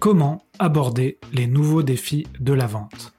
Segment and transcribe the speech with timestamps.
[0.00, 3.12] Comment aborder les nouveaux défis de la vente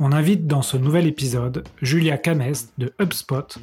[0.00, 3.56] On invite dans ce nouvel épisode Julia Cames de HubSpot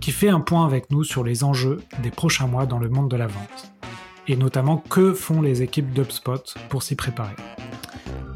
[0.00, 3.08] qui fait un point avec nous sur les enjeux des prochains mois dans le monde
[3.08, 3.72] de la vente
[4.26, 7.36] et notamment que font les équipes d'HubSpot pour s'y préparer.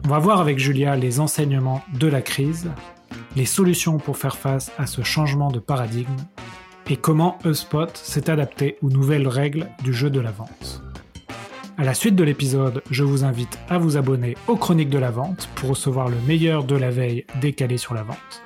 [0.04, 2.70] On va voir avec Julia les enseignements de la crise,
[3.34, 6.24] les solutions pour faire face à ce changement de paradigme
[6.88, 10.84] et comment HubSpot s'est adapté aux nouvelles règles du jeu de la vente.
[11.82, 15.10] À la suite de l'épisode, je vous invite à vous abonner aux Chroniques de la
[15.10, 18.44] Vente pour recevoir le meilleur de la veille décalé sur la vente.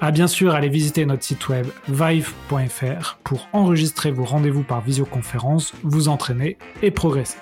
[0.00, 5.72] À bien sûr aller visiter notre site web vive.fr pour enregistrer vos rendez-vous par visioconférence,
[5.82, 7.38] vous entraîner et progresser.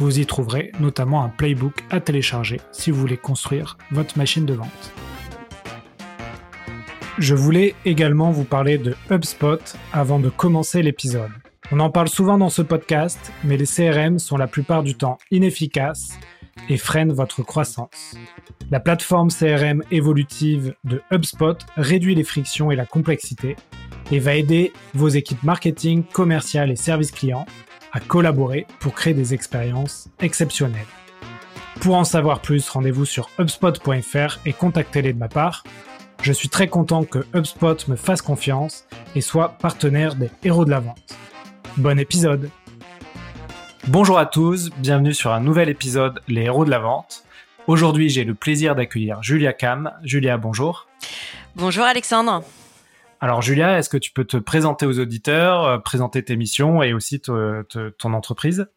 [0.00, 4.52] Vous y trouverez notamment un playbook à télécharger si vous voulez construire votre machine de
[4.52, 4.92] vente.
[7.16, 11.32] Je voulais également vous parler de HubSpot avant de commencer l'épisode.
[11.72, 15.18] On en parle souvent dans ce podcast, mais les CRM sont la plupart du temps
[15.32, 16.16] inefficaces
[16.68, 18.14] et freinent votre croissance.
[18.70, 23.56] La plateforme CRM évolutive de HubSpot réduit les frictions et la complexité
[24.12, 27.46] et va aider vos équipes marketing, commerciales et services clients
[27.92, 30.86] à collaborer pour créer des expériences exceptionnelles.
[31.80, 35.64] Pour en savoir plus, rendez-vous sur hubspot.fr et contactez-les de ma part.
[36.22, 40.70] Je suis très content que HubSpot me fasse confiance et soit partenaire des héros de
[40.70, 41.16] la vente.
[41.76, 42.50] Bon épisode
[43.88, 47.24] Bonjour à tous, bienvenue sur un nouvel épisode Les héros de la vente.
[47.66, 49.92] Aujourd'hui j'ai le plaisir d'accueillir Julia Cam.
[50.02, 50.88] Julia, bonjour.
[51.54, 52.42] Bonjour Alexandre.
[53.20, 56.94] Alors Julia, est-ce que tu peux te présenter aux auditeurs, euh, présenter tes missions et
[56.94, 58.68] aussi ton entreprise?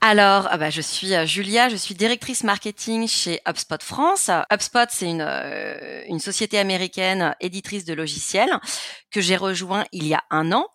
[0.00, 4.30] Alors, ah bah, je suis euh, Julia, je suis directrice marketing chez HubSpot France.
[4.52, 8.58] HubSpot, c'est une, euh, une société américaine éditrice de logiciels
[9.10, 10.66] que j'ai rejoint il y a un an.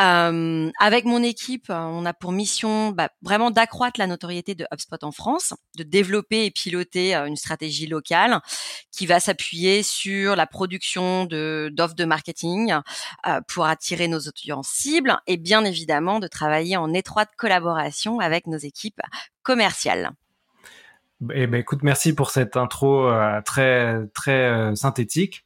[0.00, 5.02] Euh, avec mon équipe, on a pour mission bah, vraiment d'accroître la notoriété de HubSpot
[5.02, 8.40] en France, de développer et piloter une stratégie locale
[8.90, 12.74] qui va s'appuyer sur la production d'offres de marketing
[13.48, 18.53] pour attirer nos audiences cibles et bien évidemment de travailler en étroite collaboration avec nos
[18.58, 19.00] équipes
[19.42, 20.12] commerciales.
[21.32, 25.44] Eh ben, écoute, merci pour cette intro euh, très très euh, synthétique.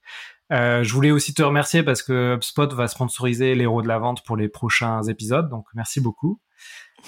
[0.51, 4.25] Euh, je voulais aussi te remercier parce que HubSpot va sponsoriser l'héros de la vente
[4.25, 6.41] pour les prochains épisodes, donc merci beaucoup.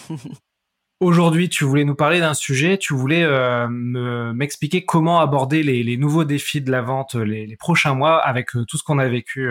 [1.01, 3.27] Aujourd'hui, tu voulais nous parler d'un sujet, tu voulais
[3.71, 8.83] m'expliquer comment aborder les, nouveaux défis de la vente les, prochains mois avec tout ce
[8.83, 9.51] qu'on a vécu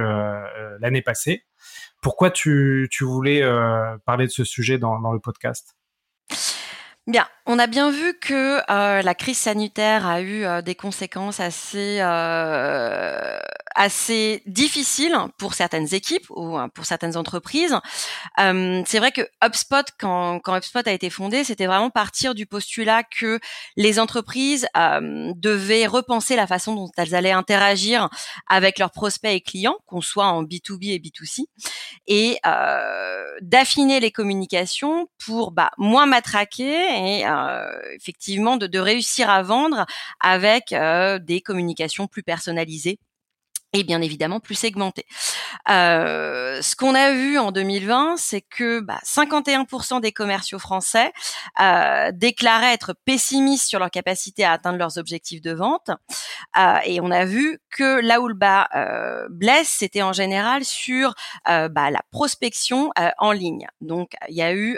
[0.80, 1.46] l'année passée.
[2.04, 3.42] Pourquoi tu, voulais
[4.06, 5.79] parler de ce sujet dans le podcast?
[7.08, 11.40] Bien, on a bien vu que euh, la crise sanitaire a eu euh, des conséquences
[11.40, 13.40] assez euh,
[13.80, 17.76] assez difficiles pour certaines équipes ou pour certaines entreprises.
[18.38, 23.40] c'est vrai que HubSpot, quand, HubSpot a été fondé, c'était vraiment partir du postulat que
[23.78, 28.10] les entreprises devaient repenser la façon dont elles allaient interagir
[28.48, 31.46] avec leurs prospects et clients, qu'on soit en B2B et B2C,
[32.08, 32.38] et
[33.42, 39.86] d'affiner les communications pour bah, moins matraquer et euh, effectivement de, réussir à vendre
[40.20, 43.00] avec euh, des communications plus personnalisées
[43.74, 45.06] et bien évidemment plus segmenté.
[45.70, 51.12] Euh, ce qu'on a vu en 2020, c'est que bah, 51% des commerciaux français
[51.62, 55.92] euh, déclaraient être pessimistes sur leur capacité à atteindre leurs objectifs de vente.
[56.58, 60.66] Euh, et on a vu que là où le bas euh, blesse, c'était en général
[60.66, 61.14] sur
[61.48, 63.68] euh, bah, la prospection euh, en ligne.
[63.82, 64.78] Donc il y a eu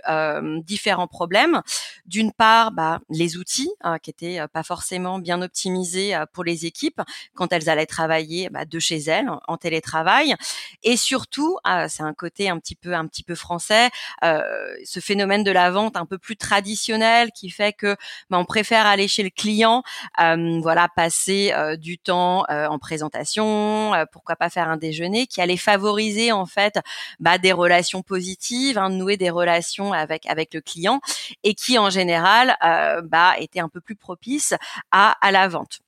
[0.64, 1.62] différents problèmes.
[2.06, 3.72] D'une part, bah, les outils
[4.04, 7.02] qui étaient pas forcément bien optimisés pour les équipes
[7.36, 10.36] quand elles allaient travailler bah, de chez elles en télétravail.
[10.84, 13.90] Et surtout ah, c'est un côté un petit peu un petit peu français
[14.24, 14.42] euh,
[14.84, 17.96] ce phénomène de la vente un peu plus traditionnel qui fait que
[18.30, 19.84] bah, on préfère aller chez le client
[20.20, 25.58] euh, voilà passer euh, du temps en présentation pourquoi pas faire un déjeuner qui allait
[25.58, 26.80] favoriser en fait
[27.20, 31.00] bah, des relations positives hein, nouer des relations avec avec le client
[31.44, 32.56] et qui en général
[33.04, 34.54] bah était un peu plus propice
[34.92, 35.80] à à la vente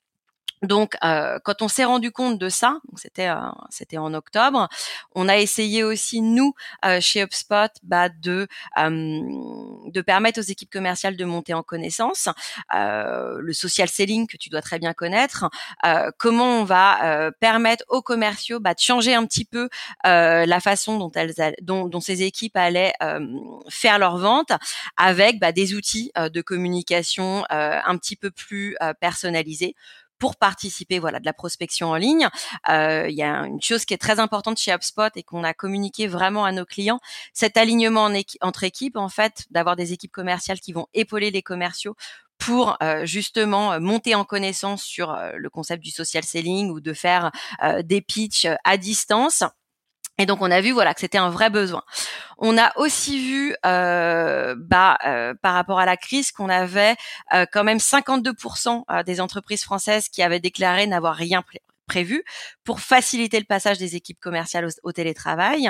[0.64, 3.36] donc, euh, quand on s'est rendu compte de ça, c'était euh,
[3.70, 4.70] c'était en octobre,
[5.14, 6.54] on a essayé aussi nous
[6.86, 8.48] euh, chez HubSpot bah, de
[10.06, 12.30] permettre aux équipes commerciales de monter en connaissance,
[12.72, 15.50] le social selling que tu dois très bien connaître,
[16.18, 19.70] comment on va permettre aux commerciaux bah, de changer un petit peu
[20.04, 21.10] la façon
[21.62, 22.94] dont ces équipes allaient
[23.70, 24.52] faire leur vente
[24.98, 29.76] avec bah, des outils de communication un petit peu plus personnalisés
[30.20, 32.28] pour participer voilà de la prospection en ligne.
[32.70, 35.54] Euh, il y a une chose qui est très importante chez HubSpot et qu'on a
[35.54, 37.00] communiqué vraiment à nos clients,
[37.34, 38.10] cet alignement
[38.42, 41.96] entre équipes en fait, d'avoir des équipes commerciales qui vont épauler les commerciaux
[42.38, 46.94] pour euh, justement monter en connaissance sur euh, le concept du social selling ou de
[46.94, 47.32] faire
[47.84, 49.44] des pitchs à distance
[50.18, 51.84] et donc on a vu voilà que c'était un vrai besoin.
[52.38, 56.96] On a aussi vu euh, bah, euh, par rapport à la crise qu'on avait
[57.34, 61.42] euh, quand même 52% des entreprises françaises qui avaient déclaré n'avoir rien
[62.64, 65.70] pour faciliter le passage des équipes commerciales au, télétravail.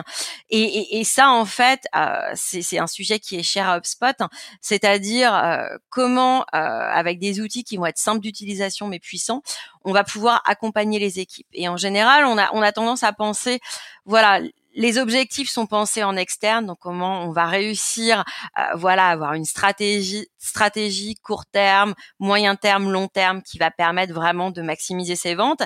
[0.50, 4.16] Et, ça, en fait, euh, c'est un sujet qui est cher à HubSpot,
[4.62, 9.42] c'est-à-dire euh, comment, euh, avec des outils qui vont être simples d'utilisation mais puissants,
[9.84, 11.48] on va pouvoir accompagner les équipes.
[11.54, 13.60] Et en général, on a, on a tendance à penser,
[14.06, 14.40] voilà,
[14.76, 18.24] les objectifs sont pensés en externe, donc comment on va réussir,
[18.58, 24.14] euh, voilà, avoir une stratégie, stratégie court terme, moyen terme, long terme, qui va permettre
[24.14, 25.62] vraiment de maximiser ses ventes.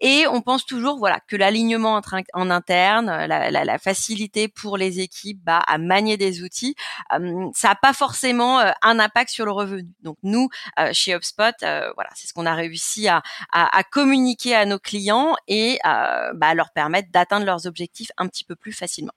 [0.00, 2.00] Et on pense toujours, voilà, que l'alignement
[2.34, 6.76] en, interne, la, facilité pour les équipes bah, à manier des outils,
[7.12, 9.88] euh, ça n'a pas forcément euh, un impact sur le revenu.
[10.02, 10.48] Donc nous,
[10.92, 15.78] chez HubSpot, voilà, c'est ce qu'on a réussi à, à, communiquer à nos clients et
[15.84, 19.12] bah, leur permettre d'atteindre leurs objectifs un petit peu plus facilement.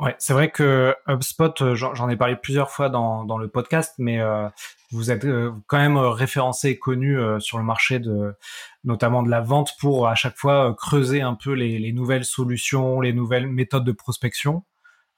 [0.00, 3.94] Ouais, c'est vrai que HubSpot, euh, j'en ai parlé plusieurs fois dans, dans le podcast,
[3.98, 4.48] mais euh,
[4.90, 8.34] vous êtes euh, quand même référencé et connu sur le marché de,
[8.82, 13.00] notamment de la vente pour à chaque fois creuser un peu les, les nouvelles solutions,
[13.00, 14.64] les nouvelles méthodes de prospection.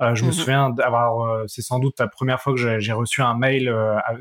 [0.01, 3.35] je me mmh souviens d'avoir, c'est sans doute la première fois que j'ai reçu un
[3.35, 3.75] mail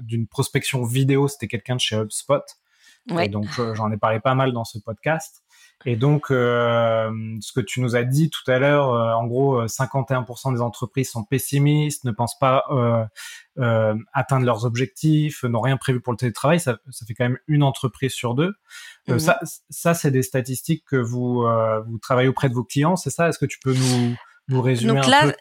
[0.04, 2.44] d'une prospection vidéo, c'était quelqu'un de chez HubSpot.
[3.10, 3.28] Ouais.
[3.28, 5.45] Donc j'en ai parlé pas mal dans ce podcast.
[5.86, 7.12] Et donc, euh,
[7.42, 10.62] ce que tu nous as dit tout à l'heure, euh, en gros, 51% euh, des
[10.62, 12.64] entreprises sont pessimistes, ne pensent pas
[14.14, 16.60] atteindre leurs objectifs, n'ont rien prévu pour le télétravail.
[16.60, 18.54] Ça, ça, fait quand même une entreprise sur deux.
[19.08, 19.40] Mmh ça,
[19.70, 21.46] ça c'est des statistiques que vous,
[21.88, 23.30] vous travaillez auprès de vos clients, c'est ça?
[23.30, 24.16] Est-ce que tu peux nous,
[24.48, 25.34] nous résumer un peu?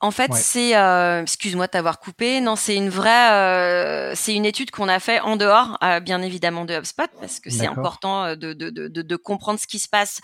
[0.00, 4.46] En fait, c'est, euh, excuse-moi de t'avoir coupé, non, c'est une vraie, euh, c'est une
[4.46, 8.34] étude qu'on a fait en dehors, euh, bien évidemment, de HubSpot, parce que c'est important
[8.34, 10.20] de, de, de, de, comprendre ce qui se passe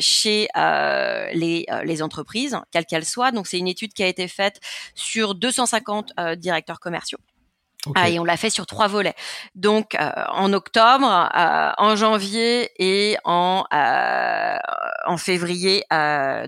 [0.00, 3.32] chez les, les entreprises, quelles qu'elles soient.
[3.32, 4.60] Donc, c'est une étude qui a été faite
[4.94, 7.18] sur 250 directeurs commerciaux.
[7.94, 9.14] Ah, et on l'a fait sur trois volets.
[9.54, 14.56] Donc euh, en octobre, euh, en janvier et en euh,
[15.06, 15.84] en février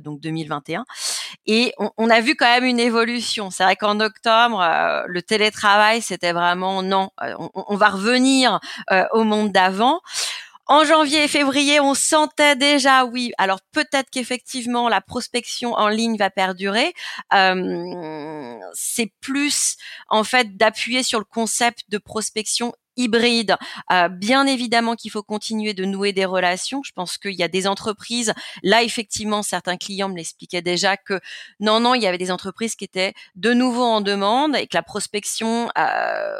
[0.01, 0.85] donc 2021.
[1.47, 3.51] Et on, on, a vu quand même une évolution.
[3.51, 4.61] C'est vrai qu'en octobre,
[5.07, 8.61] le télétravail c'était vraiment non, on, on va revenir
[9.13, 10.01] au monde d'avant.
[10.69, 16.17] En janvier et février, on sentait déjà, oui, alors peut-être qu'effectivement la prospection en ligne
[16.17, 16.93] va perdurer.
[17.33, 19.77] Euh, c'est plus
[20.09, 23.57] en fait d'appuyer sur le concept de prospection hybride.
[23.93, 26.83] Euh, bien évidemment qu'il faut continuer de nouer des relations.
[26.85, 28.33] Je pense qu'il y a des entreprises.
[28.63, 31.21] Là, effectivement, certains clients me l'expliquaient déjà que
[31.61, 34.77] non, non, il y avait des entreprises qui étaient de nouveau en demande et que
[34.77, 36.39] la prospection euh,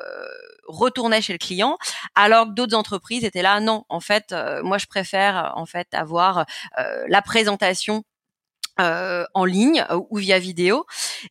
[0.67, 1.79] retournait chez le client,
[2.15, 3.61] alors que d'autres entreprises étaient là.
[3.61, 6.47] Non, en fait, euh, moi, je préfère en fait avoir
[7.09, 8.05] la présentation
[8.81, 10.85] euh, en ligne euh, ou via vidéo.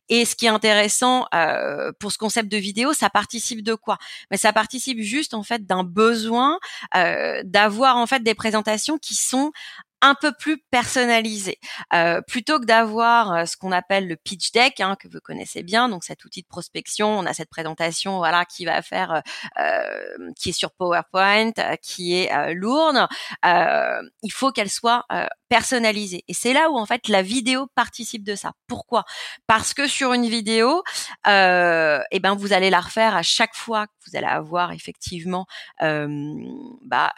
[0.08, 3.98] Et ce qui est intéressant euh, pour ce concept de vidéo, ça participe de quoi?
[4.30, 6.58] Mais ça participe juste en fait d'un besoin
[7.44, 9.52] d'avoir en fait des présentations qui sont
[10.02, 11.58] un peu plus personnalisé.
[11.94, 15.62] Euh, plutôt que d'avoir euh, ce qu'on appelle le pitch deck, hein, que vous connaissez
[15.62, 19.22] bien, donc cet outil de prospection, on a cette présentation, voilà, qui va faire,
[19.58, 23.06] euh, qui est sur PowerPoint, qui est lourde.
[23.42, 25.04] il faut qu'elle soit
[25.48, 26.24] personnalisée.
[26.28, 28.52] Et c'est là où en fait la vidéo participe de ça.
[28.66, 29.04] Pourquoi?
[29.46, 30.82] Parce que sur une vidéo,
[31.26, 35.46] euh, eh ben vous allez la refaire à chaque fois que vous allez avoir effectivement
[35.80, 37.12] bah,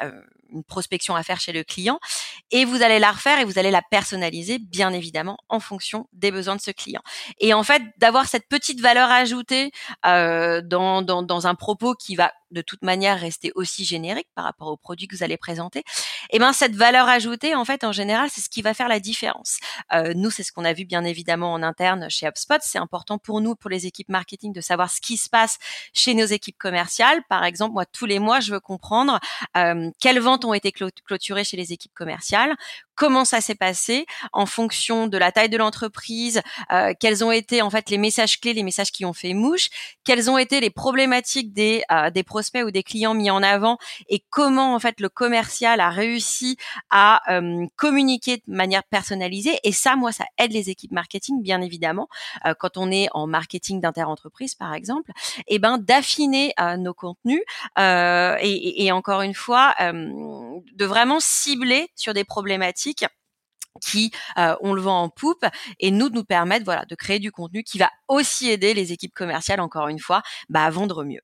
[0.53, 1.99] une prospection à faire chez le client
[2.51, 6.31] et vous allez la refaire et vous allez la personnaliser bien évidemment en fonction des
[6.31, 7.03] besoins de ce client.
[7.39, 9.71] Et en fait, d'avoir cette petite valeur ajoutée
[10.07, 14.45] euh, dans, dans, dans, un propos qui va de toute manière rester aussi générique par
[14.45, 15.81] rapport au produit que vous allez présenter,
[16.31, 18.89] et eh ben cette valeur ajoutée, en fait, en général, c'est ce qui va faire
[18.89, 19.59] la différence.
[19.93, 22.59] Euh, nous, c'est ce qu'on a vu bien évidemment en interne chez HubSpot.
[22.61, 25.59] C'est important pour nous, pour les équipes marketing, de savoir ce qui se passe
[25.95, 27.23] chez nos équipes commerciales.
[27.29, 29.19] Par exemple, moi, tous les mois, je veux comprendre
[29.57, 32.55] euh, quelles ventes ont été clôturées chez les équipes commerciales,
[32.99, 37.63] comment ça s'est passé en fonction de la taille de l'entreprise, euh, quels ont été
[37.63, 39.69] en fait les messages clés, les messages qui ont fait mouche,
[40.05, 43.79] quelles ont été les problématiques des euh, des prospects ou des clients mis en avant
[44.09, 46.57] et comment en fait le commercial a réussi
[46.91, 49.61] à euh, communiquer de manière personnalisée.
[49.63, 52.09] Et ça, moi, ça aide les équipes marketing, bien évidemment,
[52.59, 55.13] quand on est en marketing d'interentreprise, par exemple,
[55.47, 57.43] et eh ben d'affiner nos contenus
[57.79, 62.88] et, et, encore une fois de vraiment cibler sur des problématiques
[63.81, 65.45] qui euh, on le vend en poupe
[65.79, 68.93] et nous de nous permettre voilà de créer du contenu qui va aussi aider les
[68.93, 71.21] équipes commerciales encore une fois bah, à vendre mieux.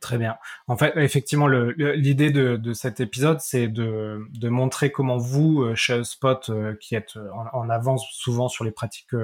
[0.00, 0.36] Très bien.
[0.66, 5.74] En fait, effectivement, l'idée de, de, cet épisode, c'est de, de, montrer comment vous, euh,
[5.74, 7.16] chez Spot, euh, qui êtes
[7.54, 9.14] en, avance souvent sur les pratiques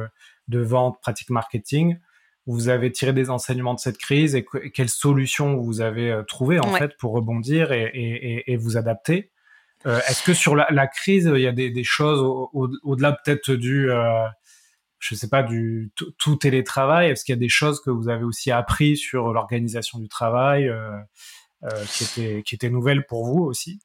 [0.48, 1.98] de vente, pratiques marketing,
[2.46, 6.72] vous avez tiré des enseignements de cette crise et, quelles solutions vous avez trouvées en
[6.72, 9.30] fait pour rebondir et, et, et vous adapter.
[9.86, 12.20] Euh, est-ce que sur la, crise, il y a des, choses
[12.82, 14.26] au-delà peut-être du, euh,
[14.98, 18.24] je sais pas, du tout télétravail Est-ce qu'il y a des choses que vous avez
[18.24, 20.98] aussi appris sur l'organisation du travail euh,
[21.92, 23.80] qui étaient qui étaient nouvelles pour vous aussi?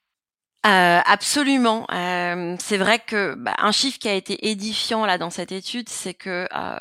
[0.65, 1.85] Euh, absolument.
[1.93, 5.89] Euh, c'est vrai que bah, un chiffre qui a été édifiant là dans cette étude,
[5.89, 6.79] c'est que euh,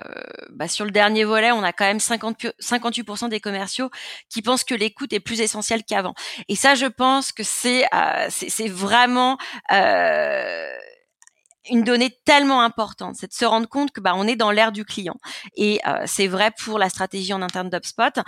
[0.50, 3.90] bah, sur le dernier volet, on a quand même 50, 58% des commerciaux
[4.30, 6.14] qui pensent que l'écoute est plus essentielle qu'avant.
[6.48, 7.84] Et ça, je pense que c'est
[8.30, 9.36] c'est vraiment
[11.70, 14.72] une donnée tellement importante, c'est de se rendre compte que bah, on est dans l'ère
[14.72, 15.16] du client.
[15.56, 18.20] Et euh, c'est vrai pour la stratégie en interne d'UpSpot.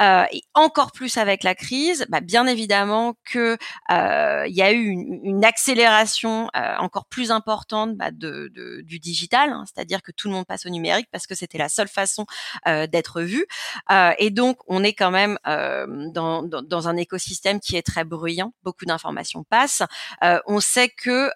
[0.00, 3.58] Euh, et encore plus avec la crise, bah, bien évidemment que
[3.90, 8.80] euh, il y a eu une, une accélération euh, encore plus importante bah, de, de,
[8.82, 11.68] du digital, hein, c'est-à-dire que tout le monde passe au numérique parce que c'était la
[11.68, 12.26] seule façon
[12.68, 13.46] euh, d'être vu.
[14.18, 18.52] et donc, on est quand même dans, dans, dans, un écosystème qui est très bruyant,
[18.62, 19.82] beaucoup d'informations passent.
[20.46, 21.30] on sait que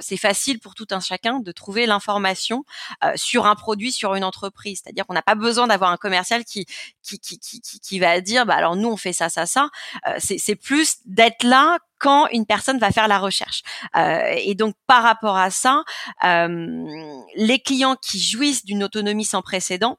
[0.00, 2.64] c'est facile pour tout un chacun de trouver l'information
[3.04, 4.80] euh, sur un produit, sur une entreprise.
[4.82, 6.66] C'est-à-dire qu'on n'a pas besoin d'avoir un commercial qui
[7.02, 9.68] qui, qui, qui, qui va dire, bah alors nous on fait ça, ça, ça.
[10.06, 13.62] Euh, c'est plus d'être là quand une personne va faire la recherche.
[13.96, 15.84] Euh, et donc par rapport à ça,
[16.22, 19.98] les clients qui jouissent d'une autonomie sans précédent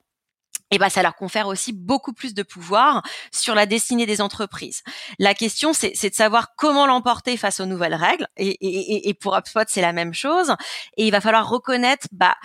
[0.73, 4.81] et ben ça leur confère aussi beaucoup plus de pouvoir sur la destinée des entreprises.
[5.19, 8.27] La question, c'est de savoir comment l'emporter face aux nouvelles règles.
[8.37, 10.55] Et, et, et pour HubSpot, c'est la même chose.
[10.97, 12.35] Et il va falloir reconnaître bah,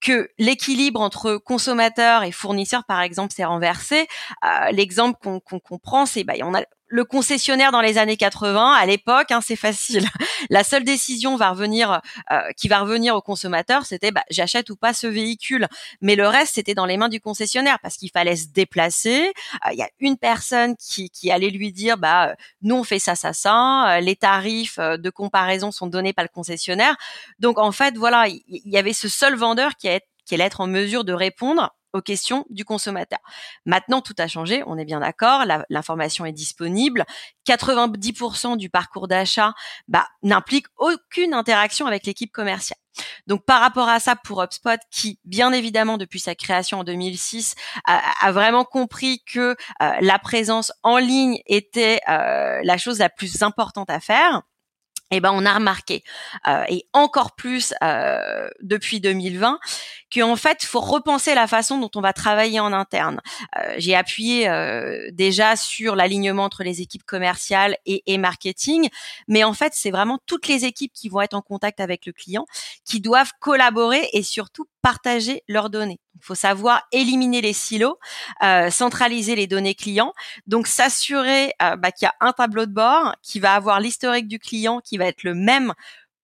[0.00, 4.06] que l'équilibre entre consommateurs et fournisseurs, par exemple, s'est renversé.
[4.44, 8.72] Euh, L'exemple qu'on qu comprend, c'est bah, on a le concessionnaire dans les années 80,
[8.72, 10.06] à l'époque, hein, c'est facile.
[10.50, 12.00] La seule décision va revenir,
[12.30, 15.66] euh, qui va revenir au consommateur, c'était bah, j'achète ou pas ce véhicule.
[16.00, 19.32] Mais le reste, c'était dans les mains du concessionnaire parce qu'il fallait se déplacer.
[19.66, 22.84] Euh, il y a une personne qui, qui allait lui dire bah euh, nous on
[22.84, 24.00] fait ça, ça, ça.
[24.00, 26.96] les tarifs de comparaison sont donnés par le concessionnaire.
[27.38, 31.04] Donc en fait, voilà, il y, avait ce seul vendeur qui allait être en mesure
[31.04, 33.20] de répondre aux questions du consommateur.
[33.64, 37.04] Maintenant, tout a changé, on est bien d'accord, l'information est disponible.
[37.46, 39.54] 90% du parcours d'achat
[39.88, 42.78] bah, n'implique aucune interaction avec l'équipe commerciale.
[43.26, 47.54] Donc par rapport à ça, pour HubSpot, qui bien évidemment depuis sa création en 2006
[47.86, 53.42] a, vraiment compris que euh, la présence en ligne était euh, la chose la plus
[53.42, 54.42] importante à faire,
[55.10, 56.02] eh ben on a remarqué
[56.48, 59.58] euh, et encore plus euh, depuis 2020
[60.14, 63.20] qu'en fait faut repenser la façon dont on va travailler en interne.
[63.58, 68.88] Euh, j'ai appuyé euh, déjà sur l'alignement entre les équipes commerciales et, et marketing,
[69.28, 72.12] mais en fait c'est vraiment toutes les équipes qui vont être en contact avec le
[72.12, 72.46] client
[72.84, 75.98] qui doivent collaborer et surtout partager leurs données.
[76.16, 77.98] Il faut savoir éliminer les silos,
[78.42, 80.12] euh, centraliser les données clients,
[80.46, 84.28] donc s'assurer euh, bah, qu'il y a un tableau de bord qui va avoir l'historique
[84.28, 85.72] du client qui va être le même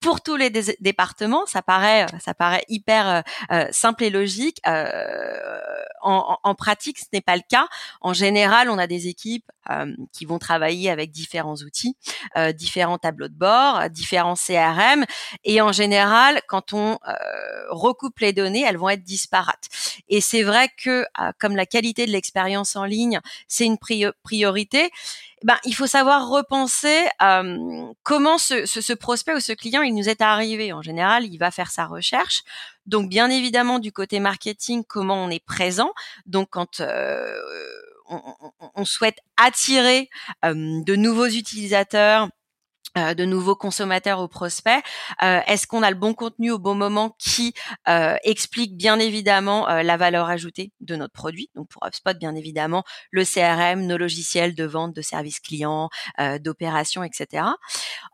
[0.00, 1.46] pour tous les départements.
[1.46, 3.20] Ça paraît, ça paraît hyper euh,
[3.52, 4.60] euh, simple et logique.
[4.66, 5.60] Euh,
[6.02, 7.68] en, en, pratique, ce n'est pas le cas.
[8.00, 9.44] En général, on a des équipes
[10.12, 11.94] qui vont travailler avec différents outils,
[12.54, 15.04] différents tableaux de bord, différents CRM,
[15.44, 16.98] et en général, quand on
[17.68, 19.68] recoupe les données, elles vont être disparates.
[20.08, 21.04] Et c'est vrai que,
[21.38, 24.90] comme la qualité de l'expérience en ligne, c'est une priorité
[25.42, 29.94] ben, il faut savoir repenser euh, comment ce, ce, ce, prospect ou ce client il
[29.94, 30.72] nous est arrivé.
[30.72, 32.42] En général, il va faire sa recherche.
[32.86, 35.92] Donc, bien évidemment, du côté marketing, comment on est présent.
[36.26, 37.34] Donc, quand euh,
[38.08, 38.20] on,
[38.74, 40.10] on, souhaite attirer
[40.44, 42.28] euh, de nouveaux utilisateurs
[42.96, 44.82] de nouveaux consommateurs ou prospects
[45.22, 47.54] euh, Est-ce qu'on a le bon contenu au bon moment qui
[47.88, 51.50] euh, explique bien évidemment la valeur ajoutée de notre produit?
[51.54, 55.88] Donc pour HubSpot, bien évidemment, le CRM, nos logiciels de vente, de services clients,
[56.40, 57.44] d'opération, etc.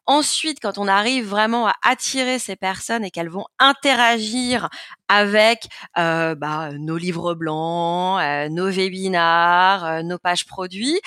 [0.06, 4.68] Ensuite, quand on arrive vraiment à attirer ces personnes et qu'elles vont interagir
[5.09, 11.00] avec bah, nos livres blancs, nos webinars, nos pages produits,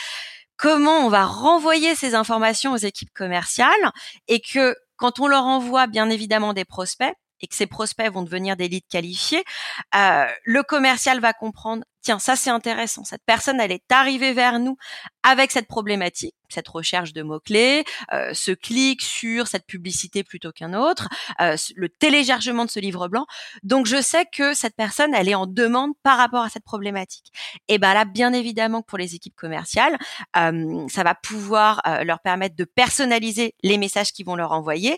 [0.60, 3.92] comment on va renvoyer ces informations aux équipes commerciales
[4.28, 8.24] et que quand on leur envoie bien évidemment des prospects, et que ces prospects vont
[8.24, 9.44] devenir des leads qualifiés,
[9.96, 14.60] euh, le commercial va comprendre, tiens, ça c'est intéressant, cette personne, elle est arrivée vers
[14.60, 14.78] nous
[15.24, 20.74] avec cette problématique, cette recherche de mots-clés, euh, ce clic sur cette publicité plutôt qu'un
[20.74, 21.08] autre,
[21.42, 23.26] euh, le téléchargement de ce livre blanc.
[23.64, 27.32] Donc je sais que cette personne, elle est en demande par rapport à cette problématique.
[27.68, 29.98] Et ben là, bien évidemment, pour les équipes commerciales,
[30.38, 34.98] euh, ça va pouvoir euh, leur permettre de personnaliser les messages qu'ils vont leur envoyer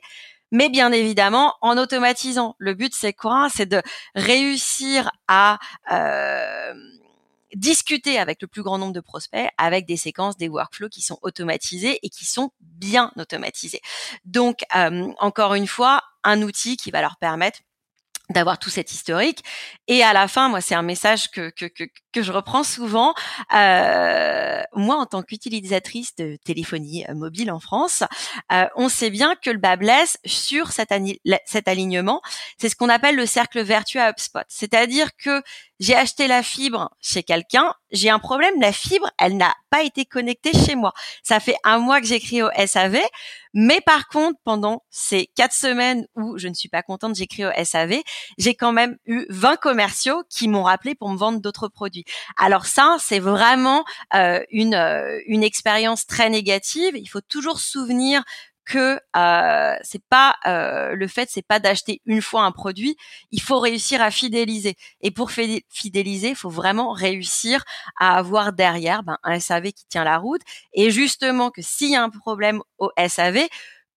[0.51, 2.55] mais bien évidemment en automatisant.
[2.57, 3.47] Le but, c'est quoi?
[3.53, 3.81] C'est de
[4.15, 5.59] réussir à
[5.91, 6.73] euh,
[7.55, 11.19] discuter avec le plus grand nombre de prospects avec des séquences, des workflows qui sont
[11.21, 13.81] automatisés et qui sont bien automatisés.
[14.25, 17.59] Donc, euh, encore une fois, un outil qui va leur permettre
[18.31, 19.43] d'avoir tout cet historique.
[19.87, 21.83] Et à la fin, moi, c'est un message que, que, que,
[22.13, 23.13] que, je reprends souvent.
[23.53, 28.03] Euh, moi, en tant qu'utilisatrice de téléphonie euh, mobile en France,
[28.51, 30.89] euh, on sait bien que le bas blesse sur cet,
[31.45, 32.21] cet alignement.
[32.57, 34.45] C'est ce qu'on appelle le cercle vertueux à HubSpot.
[34.47, 35.41] C'est-à-dire que
[35.81, 40.05] j'ai acheté la fibre chez quelqu'un, j'ai un problème, la fibre, elle n'a pas été
[40.05, 40.93] connectée chez moi.
[41.23, 42.99] Ça fait un mois que j'écris au SAV,
[43.55, 47.51] mais par contre, pendant ces quatre semaines où je ne suis pas contente, j'écris au
[47.63, 47.95] SAV,
[48.37, 52.05] j'ai quand même eu 20 commerciaux qui m'ont rappelé pour me vendre d'autres produits.
[52.37, 53.83] Alors ça, c'est vraiment
[54.13, 56.95] euh, une, euh, une expérience très négative.
[56.95, 58.23] Il faut toujours souvenir
[58.71, 62.95] que euh, c'est pas euh, le fait c'est pas d'acheter une fois un produit,
[63.31, 64.75] il faut réussir à fidéliser.
[65.01, 67.63] Et pour fidéliser, il faut vraiment réussir
[67.99, 70.41] à avoir derrière ben, un SAV qui tient la route
[70.73, 73.39] et justement que s'il y a un problème au SAV,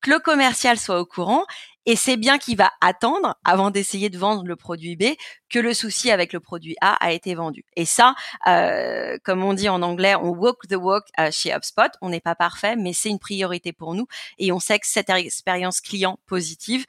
[0.02, 1.45] que le commercial soit au courant
[1.87, 5.14] et c'est bien qu'il va attendre, avant d'essayer de vendre le produit B,
[5.50, 7.64] que le souci avec le produit A a été vendu.
[7.76, 8.14] Et ça,
[8.47, 11.91] euh, comme on dit en anglais, on walk the walk euh, chez HubSpot.
[12.00, 14.07] On n'est pas parfait, mais c'est une priorité pour nous.
[14.38, 16.87] Et on sait que cette expérience client positive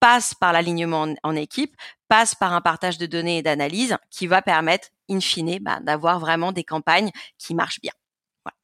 [0.00, 1.76] passe par l'alignement en, équipe,
[2.08, 6.18] passe par un partage de données et d'analyse qui va permettre, in fine, bah, d'avoir
[6.18, 7.92] vraiment des campagnes qui marchent bien.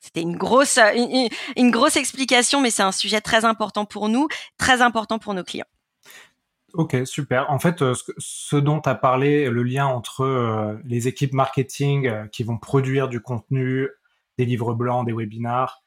[0.00, 0.78] C'était une grosse,
[1.56, 4.28] une, grosse explication, mais c'est un sujet très important pour nous,
[4.58, 5.66] très important pour nos clients.
[6.74, 7.50] Ok, super.
[7.50, 12.06] En fait, euh, ce, dont tu as parlé, le lien entre euh, les équipes marketing
[12.06, 13.88] euh, qui vont produire du contenu,
[14.36, 15.82] des livres blancs, des webinars,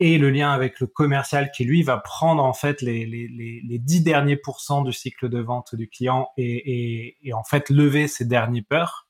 [0.00, 3.26] et le lien avec le commercial qui, lui, va prendre en fait les, les,
[3.66, 8.26] les, 10 derniers pourcents du cycle de vente du client et, en fait lever ces
[8.26, 9.05] derniers peurs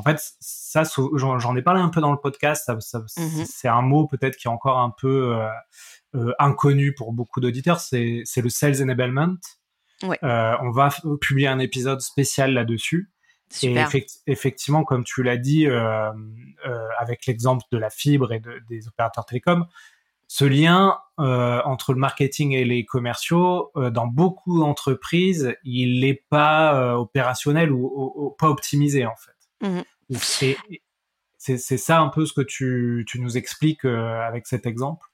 [0.00, 0.82] en fait, ça,
[1.14, 2.70] j'en ai parlé un peu dans le podcast.
[2.70, 3.44] Mhm.
[3.44, 5.46] C'est un mot peut-être qui est encore un peu euh,
[6.14, 7.80] euh, inconnu pour beaucoup d'auditeurs.
[7.80, 9.36] C'est le sales enablement.
[10.02, 10.88] Euh, on va
[11.20, 13.10] publier un épisode spécial là-dessus.
[13.62, 13.76] Et
[14.26, 15.66] effectivement, comme tu l'as dit,
[16.98, 19.66] avec l'exemple de la fibre et des opérateurs télécoms,
[20.28, 27.70] ce lien entre le marketing et les commerciaux, dans beaucoup d'entreprises, il n'est pas opérationnel
[27.70, 29.32] ou, pas optimisé en fait.
[29.60, 29.80] Mmh.
[31.38, 35.06] C'est ça un peu ce que tu, nous expliques euh, avec cet exemple?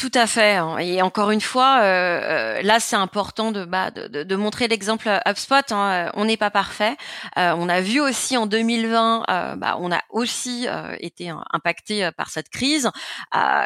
[0.00, 0.56] Tout à fait.
[0.56, 0.78] Hein.
[0.78, 5.10] Et encore une fois, euh, euh, là, c'est important de, bah, de, de, montrer l'exemple
[5.26, 5.72] HubSpot.
[5.72, 6.10] Hein.
[6.14, 6.96] On n'est pas parfait.
[7.36, 12.08] Euh, on a vu aussi en 2020, euh, bah, on a aussi euh, été impacté
[12.16, 12.90] par cette crise.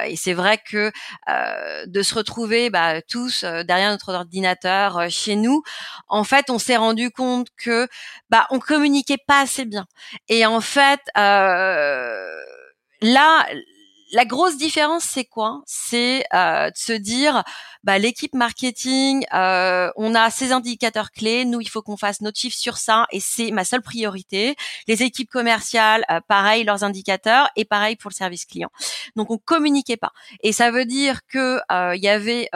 [0.07, 0.91] et c'est vrai que
[1.87, 5.63] de se retrouver bah, tous derrière notre ordinateur chez nous,
[6.09, 7.87] en fait, on s'est rendu compte que
[8.29, 9.87] bah, on communiquait pas assez bien.
[10.29, 12.27] Et en fait, là
[14.15, 15.63] la grosse différence, c'est quoi?
[15.67, 17.43] C'est euh, de se dire,
[17.83, 21.45] bah, l'équipe marketing, euh, on a ces indicateurs clés.
[21.45, 24.55] Nous, il faut qu'on fasse notre chiffre sur ça, et c'est ma seule priorité.
[24.87, 28.71] Les équipes commerciales, euh, pareil, leurs indicateurs, et pareil pour le service client.
[29.17, 31.61] Donc, on communiquait pas, et ça veut dire que
[31.95, 32.49] il y avait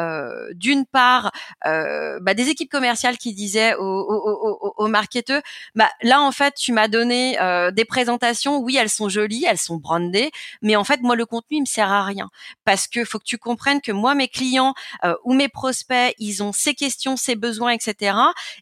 [0.54, 1.32] d'une part
[1.64, 5.42] bah, des équipes commerciales qui disaient aux, aux, aux, marketeurs,
[5.74, 7.36] bah, là, en fait, tu m'as donné
[7.72, 8.58] des présentations.
[8.58, 10.30] Oui, elles sont jolies, elles sont brandées,
[10.62, 12.30] mais en fait, moi, le contenu il me sert à rien
[12.64, 16.42] parce que faut que tu comprennes que moi mes clients euh, ou mes prospects ils
[16.42, 18.16] ont ces questions, ces besoins, etc.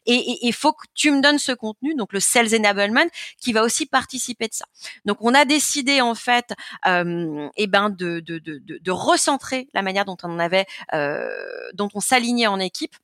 [0.05, 3.07] Et il faut que tu me donnes ce contenu, donc le sales enablement,
[3.39, 4.65] qui va aussi participer de ça.
[5.05, 6.53] Donc on a décidé en fait,
[6.85, 11.29] euh, eh ben de, de, de, de, recentrer la manière dont on avait, euh,
[11.73, 12.95] dont on s'alignait en équipe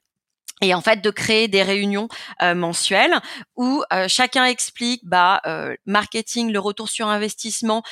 [0.61, 2.07] et en fait de créer des réunions
[2.41, 3.19] euh, mensuelles
[3.55, 7.83] où euh, chacun explique bah euh, marketing, le retour sur investissement,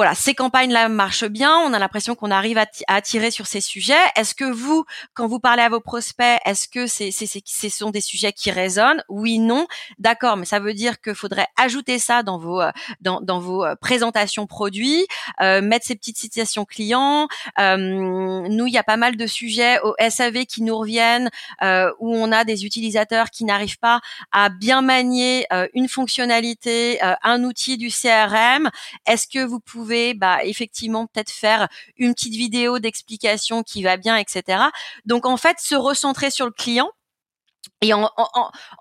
[0.00, 1.54] voilà, ces campagnes-là marchent bien.
[1.58, 3.92] On a l'impression qu'on arrive à, attirer sur ces sujets.
[4.16, 8.00] Est-ce que vous, quand vous parlez à vos prospects, est-ce que c'est, ce sont des
[8.00, 9.04] sujets qui résonnent?
[9.10, 9.66] Oui, non.
[9.98, 12.70] D'accord, mais ça veut dire qu'il faudrait ajouter ça dans vos euh,
[13.02, 15.06] dans, dans vos euh, présentations produits,
[15.42, 17.28] euh, mettre ces petites citations clients.
[17.58, 21.28] Euh, nous, il y a pas mal de sujets au SAV qui nous reviennent
[21.62, 24.00] euh, où on a des utilisateurs qui n'arrivent pas
[24.32, 28.70] à bien manier une fonctionnalité, un outil du CRM.
[29.06, 34.16] Est-ce que vous pouvez bah, effectivement peut-être faire une petite vidéo d'explication qui va bien,
[34.16, 34.62] etc.
[35.04, 36.90] Donc en fait, se recentrer sur le client.
[37.82, 38.10] Et en,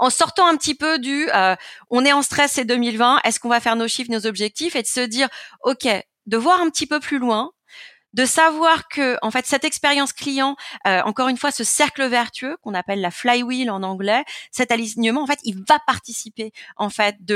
[0.10, 1.56] sortant un petit peu du, euh,
[1.90, 4.82] on est en stress, c'est 2020, est-ce qu'on va faire nos chiffres, nos objectifs, et
[4.82, 5.28] de se dire,
[5.64, 5.88] ok,
[6.26, 7.52] de voir un petit peu plus loin,
[8.14, 10.56] de savoir que en fait cette expérience client,
[10.88, 15.22] euh, encore une fois, ce cercle vertueux qu'on appelle la flywheel en anglais, cet alignement,
[15.22, 17.36] en fait, il va participer en fait de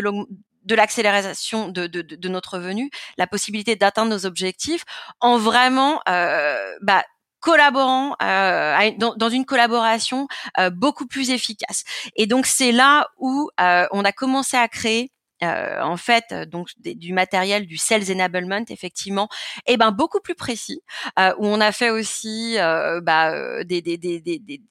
[0.64, 4.84] de l'accélération de, de, de, notre revenu, la possibilité d'atteindre nos objectifs
[5.20, 7.04] en vraiment euh, bah,
[7.40, 11.84] collaborant euh, dans, une collaboration euh, beaucoup plus efficace.
[12.16, 15.12] Et donc c'est là où euh, on a commencé à créer
[15.44, 19.28] euh, en fait donc du matériel du sales enablement effectivement
[19.68, 20.82] et ben beaucoup plus précis
[21.20, 24.62] euh, où on a fait aussi euh, bah, des, des, des, des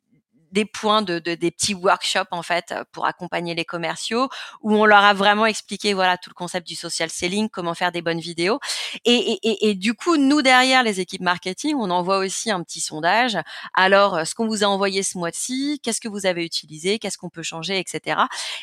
[0.53, 4.29] des points de, de, des petits workshops en fait pour accompagner les commerciaux
[4.61, 7.93] où on leur a vraiment expliqué voilà tout le concept du social selling, comment faire
[7.93, 8.61] des bonnes vidéos.
[9.05, 12.81] Et, et, et, du coup nous derrière les équipes marketing on envoie aussi un petit
[12.81, 13.39] sondage.
[13.75, 17.31] Alors ce qu'on vous a envoyé ce mois-ci qu'est-ce que vous avez utilisé qu'est-ce qu'on
[17.31, 18.23] peut changer etc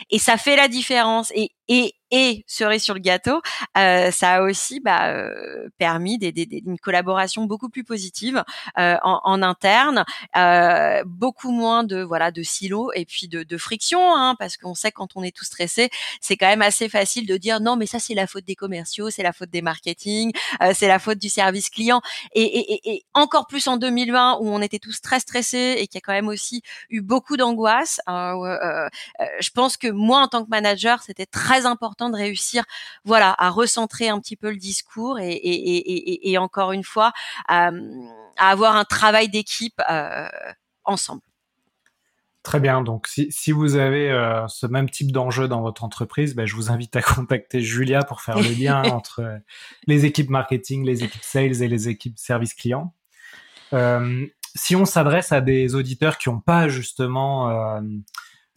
[0.09, 1.31] et ça fait la différence.
[1.35, 3.41] Et, et et cerise sur le gâteau,
[3.77, 8.43] euh, ça a aussi bah, euh, permis des, des, des, une collaboration beaucoup plus positive
[8.79, 10.05] euh, en, en, interne,
[10.35, 14.73] euh, beaucoup moins de voilà de silos et puis de, de friction, hein, parce qu'on
[14.73, 17.85] sait quand on est tout stressé, c'est quand même assez facile de dire non mais
[17.85, 20.31] ça c'est la faute des commerciaux, c'est la faute des marketing,
[20.63, 22.01] euh, c'est la faute du service client
[22.33, 25.95] et, et, et, encore plus en 2020 où on était tous très stressés et qu'il
[25.95, 27.99] y a quand même aussi eu beaucoup d'angoisse.
[28.07, 28.33] Hein,
[29.39, 32.63] je pense que moi en tant que manager c'était très important de réussir,
[33.05, 37.11] voilà, à recentrer un petit peu le discours et, et, et, encore une fois
[37.47, 37.71] à,
[38.37, 40.27] avoir un travail d'équipe euh,
[40.85, 41.21] ensemble.
[42.41, 42.81] Très bien.
[42.81, 46.55] Donc, si, si vous avez euh, ce même type d'enjeu dans votre entreprise, ben, je
[46.55, 49.37] vous invite à contacter Julia pour faire le lien entre euh,
[49.87, 52.93] les équipes marketing, les équipes sales et les équipes service client.
[54.55, 57.81] si on s'adresse à des auditeurs qui n'ont pas justement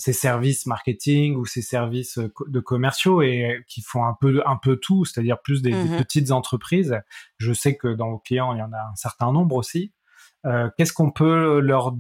[0.03, 4.57] ces services marketing ou ces services euh, de commerciaux et qui font un peu un
[4.57, 7.01] peu tout, c'est-à-dire plus des, mmh petites entreprises.
[7.39, 9.93] Je sais que dans vos clients, il y en a un certain nombre aussi.
[10.45, 11.95] Euh, Qu'est-ce qu'on peut leur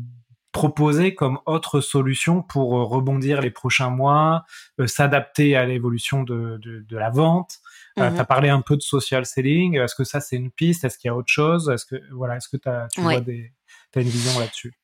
[0.51, 4.45] proposer comme autre solution pour euh, rebondir les prochains mois,
[4.81, 7.61] euh, s'adapter à l'évolution de, de, de, la vente?
[7.99, 9.79] Euh, mmh tu as parlé un peu de social selling.
[9.79, 10.85] Est-ce que ça c'est une piste?
[10.85, 11.71] Est-ce qu'il y a autre chose?
[11.71, 13.53] Est-ce que voilà, est-ce que as, tu vois des,
[13.95, 14.75] as une vision là-dessus?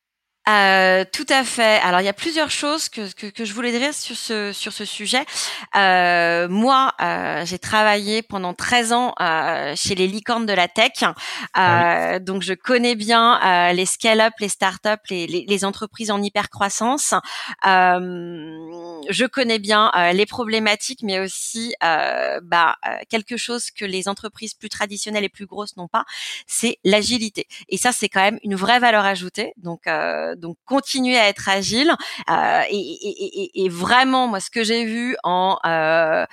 [0.48, 1.78] Euh, tout à fait.
[1.82, 4.72] Alors il y a plusieurs choses que, que, que, je voulais dire sur ce sur
[4.72, 5.24] ce sujet.
[5.76, 11.04] Euh, moi, euh, j'ai travaillé pendant 13 ans euh, chez les licornes de la tech,
[11.54, 16.48] ah donc je connais bien les scale-up, les start-up, les, les, les, entreprises en hyper
[16.48, 17.14] croissance.
[17.64, 22.76] je connais bien les problématiques, mais aussi bah,
[23.08, 26.04] quelque chose que les entreprises plus traditionnelles et plus grosses n'ont pas,
[26.46, 27.46] c'est l'agilité.
[27.68, 29.52] Et ça, c'est quand même une vraie valeur ajoutée.
[29.56, 29.86] Donc
[30.38, 31.92] donc continuer à être agile
[32.30, 36.24] euh, et, vraiment moi ce que j'ai vu en euh,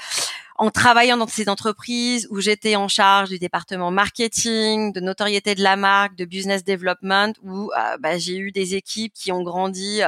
[0.58, 5.62] en travaillant dans ces entreprises où j'étais en charge du département marketing, de notoriété de
[5.62, 10.00] la marque, de business development, où euh, bah, j'ai eu des équipes qui ont grandi.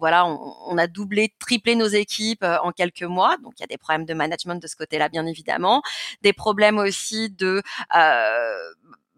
[0.00, 3.36] voilà, on, a doublé, triplé nos équipes en quelques mois.
[3.44, 5.82] Donc il y a des problèmes de management de ce côté-là, bien évidemment,
[6.22, 7.62] des problèmes aussi de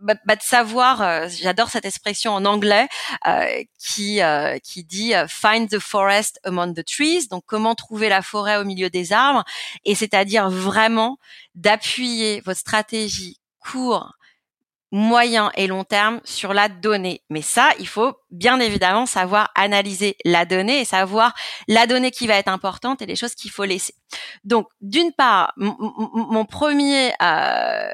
[0.00, 2.88] bah, bah, de savoir, euh, j'adore cette expression en anglais
[3.26, 8.22] euh, qui euh, qui dit find the forest among the trees, donc comment trouver la
[8.22, 9.44] forêt au milieu des arbres,
[9.84, 11.18] et c'est-à-dire vraiment
[11.54, 14.14] d'appuyer votre stratégie court,
[14.90, 17.22] moyen et long terme sur la donnée.
[17.30, 21.34] Mais ça, il faut bien évidemment savoir analyser la donnée et savoir
[21.68, 23.94] la donnée qui va être importante et les choses qu'il faut laisser.
[24.44, 27.88] Donc, d'une part, mon premier euh,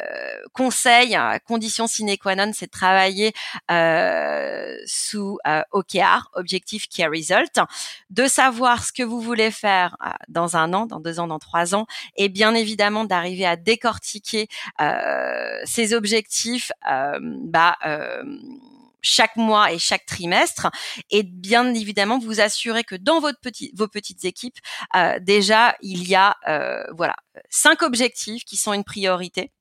[0.53, 3.33] conseil, condition sine qua non, c'est de travailler
[3.71, 7.61] euh, sous euh, OKR, Objective Key Result,
[8.11, 11.39] de savoir ce que vous voulez faire euh, dans un an, dans deux ans, dans
[11.39, 14.49] trois ans, et bien évidemment d'arriver à décortiquer
[14.81, 16.73] euh, ces objectifs.
[17.23, 17.77] bah,
[19.07, 20.69] chaque mois et chaque trimestre.
[21.11, 24.59] Et bien évidemment vous assurer que dans votre petit, vos petites équipes
[24.95, 27.17] euh, déjà il y a euh, voilà
[27.51, 29.53] cinq objectifs qui sont une priorité.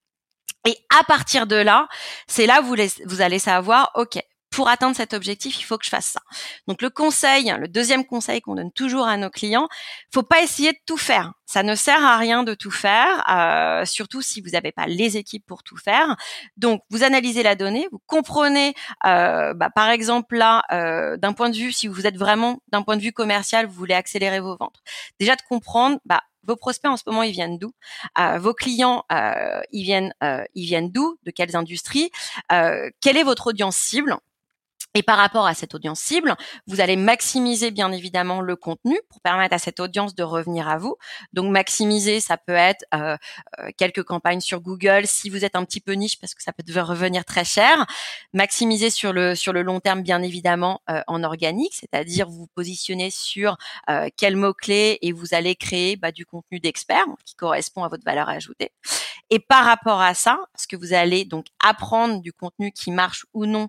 [0.68, 1.88] Et à partir de là
[2.28, 4.20] c'est là vous, vous allez savoir ok
[4.56, 6.22] pour atteindre cet objectif, il faut que je fasse ça.
[6.65, 9.68] Donc le conseil, le deuxième conseil qu'on donne toujours à nos clients,
[10.13, 11.34] faut pas essayer de tout faire.
[11.46, 15.18] Ça ne sert à rien de tout faire, euh, surtout si vous n'avez pas les
[15.18, 16.15] équipes pour tout faire.
[16.56, 18.74] Donc vous analysez la donnée, vous comprenez,
[19.06, 22.82] euh, bah, par exemple là, euh, d'un point de vue, si vous êtes vraiment d'un
[22.82, 24.80] point de vue commercial, vous voulez accélérer vos ventes.
[25.20, 27.72] Déjà de comprendre, bah, vos prospects en ce moment ils viennent d'où?
[28.38, 29.04] Vos clients
[29.72, 30.13] ils viennent
[30.54, 31.18] ils viennent d'où?
[31.24, 32.12] De quelles industries?
[32.50, 34.15] Quelle est votre audience cible?
[34.96, 36.36] Et par rapport à cette audience cible,
[36.68, 40.78] vous allez maximiser bien évidemment le contenu pour permettre à cette audience de revenir à
[40.78, 40.96] vous.
[41.34, 43.18] Donc maximiser, ça peut être euh,
[43.60, 46.54] euh, quelques campagnes sur Google si vous êtes un petit peu niche parce que ça
[46.54, 47.86] peut revenir très cher.
[48.34, 52.50] Maximiser sur le sur le long terme bien évidemment euh, en organique, c'est-à-dire vous, vous
[52.56, 53.58] positionnez sur
[54.18, 58.04] quels mots clés et vous allez créer bah, du contenu d'expert qui correspond à votre
[58.04, 58.72] valeur ajoutée.
[59.30, 63.26] Et par rapport à ça, ce que vous allez donc apprendre du contenu qui marche
[63.34, 63.68] ou non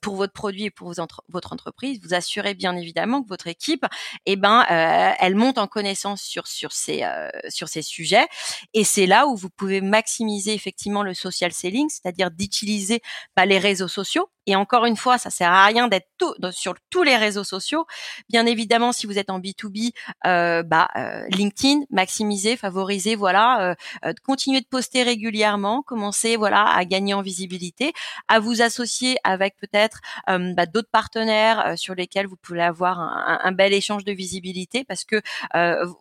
[0.00, 0.92] pour votre produit et pour
[1.28, 3.86] votre entreprise, vous assurez bien évidemment que votre équipe,
[4.26, 8.26] eh ben, euh, elle monte en connaissance sur sur ces euh, sur ces sujets.
[8.74, 13.00] Et c'est là où vous pouvez maximiser effectivement le social selling, c'est-à-dire d'utiliser
[13.36, 16.06] bah, les réseaux sociaux et encore une fois, ça sert à rien d'être
[16.52, 17.86] sur tous les réseaux sociaux.
[18.28, 19.92] Bien évidemment, si vous êtes en B2B,
[20.26, 26.84] euh, bah, euh, LinkedIn, maximiser, favoriser, voilà, euh, continuer de poster régulièrement, commencer, voilà, à
[26.84, 27.92] gagner en visibilité,
[28.28, 33.52] à vous associer avec peut-être bah, d'autres partenaires sur lesquels vous pouvez avoir un, un,
[33.52, 35.20] bel échange de visibilité parce que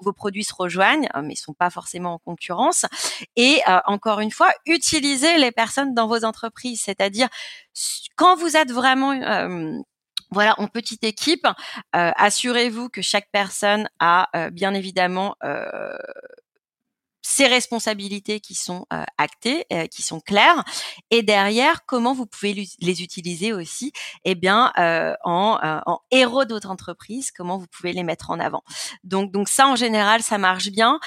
[0.01, 2.85] vos produits se rejoignent, mais ils sont pas forcément en concurrence.
[3.35, 7.27] Et encore une fois, utiliser les personnes dans vos entreprises, c'est-à-dire
[8.15, 9.79] quand vous êtes vraiment euh,
[10.31, 15.35] voilà, en petite équipe, euh, assurez-vous que chaque personne a euh, bien évidemment
[17.27, 18.85] ses responsabilités qui sont
[19.17, 20.63] actées, qui sont claires,
[21.09, 23.91] et derrière comment vous pouvez les utiliser aussi,
[24.25, 24.71] eh bien
[25.23, 28.63] en, en, héros d'autres entreprises, comment vous pouvez les mettre en avant.
[29.03, 30.99] Donc donc ça en général ça marche bien,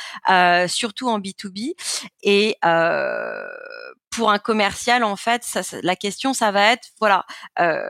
[0.66, 1.58] surtout en B 2 B.
[2.24, 2.56] Et
[4.10, 7.24] pour un commercial, en fait, ça, la question, ça va être, voilà,
[7.60, 7.82] euh,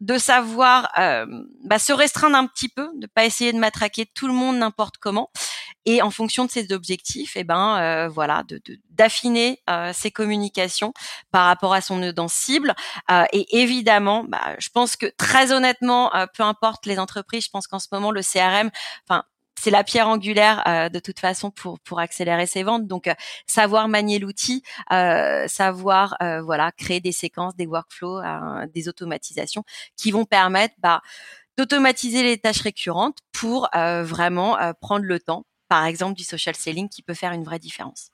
[0.00, 1.26] de savoir euh,
[1.64, 4.96] bah, se restreindre un petit peu, de pas essayer de matraquer tout le monde n'importe
[4.98, 5.30] comment,
[5.84, 9.60] et en fonction de ses objectifs, et eh ben euh, voilà, de, d'affiner
[9.92, 10.92] ses communications
[11.32, 12.74] par rapport à son audience cible.
[13.32, 17.80] et évidemment, bah, je pense que très honnêtement, peu importe les entreprises, je pense qu'en
[17.80, 18.70] ce moment le CRM,
[19.08, 19.24] enfin
[19.62, 22.88] c'est la pierre angulaire euh, de toute façon pour pour accélérer ses ventes.
[22.88, 23.14] Donc euh,
[23.46, 28.20] savoir manier l'outil, euh, savoir voilà créer des séquences, des workflows,
[28.74, 29.62] des automatisations
[29.96, 31.00] qui vont permettre bah,
[31.56, 37.02] d'automatiser les tâches récurrentes pour vraiment prendre le temps, par exemple du social selling qui
[37.02, 38.10] peut faire une vraie différence.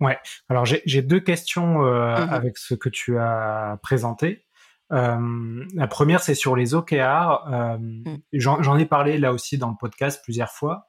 [0.00, 0.18] Ouais.
[0.48, 4.44] Alors j'ai deux questions mmh avec ce que tu as présenté.
[4.92, 7.46] Euh, la première, c'est sur les OKR.
[7.50, 8.18] Euh, mm.
[8.32, 10.88] J'en ai parlé là aussi dans le podcast plusieurs fois.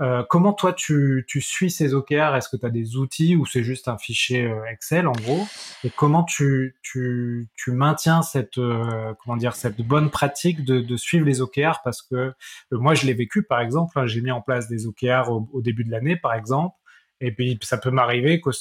[0.00, 3.46] Euh, comment toi tu, tu, suis ces OKR Est-ce que tu as des outils ou
[3.46, 5.44] c'est juste un fichier Excel en gros?
[5.82, 10.96] Et comment tu, tu, tu maintiens cette euh, comment dire cette bonne pratique de, de
[10.96, 12.32] suivre les OKR Parce que
[12.70, 15.62] moi je l'ai vécu par exemple, hein, j'ai mis en place des OKR au, au
[15.62, 16.76] début de l'année par exemple,
[17.20, 18.52] et puis ça peut m'arriver qu'au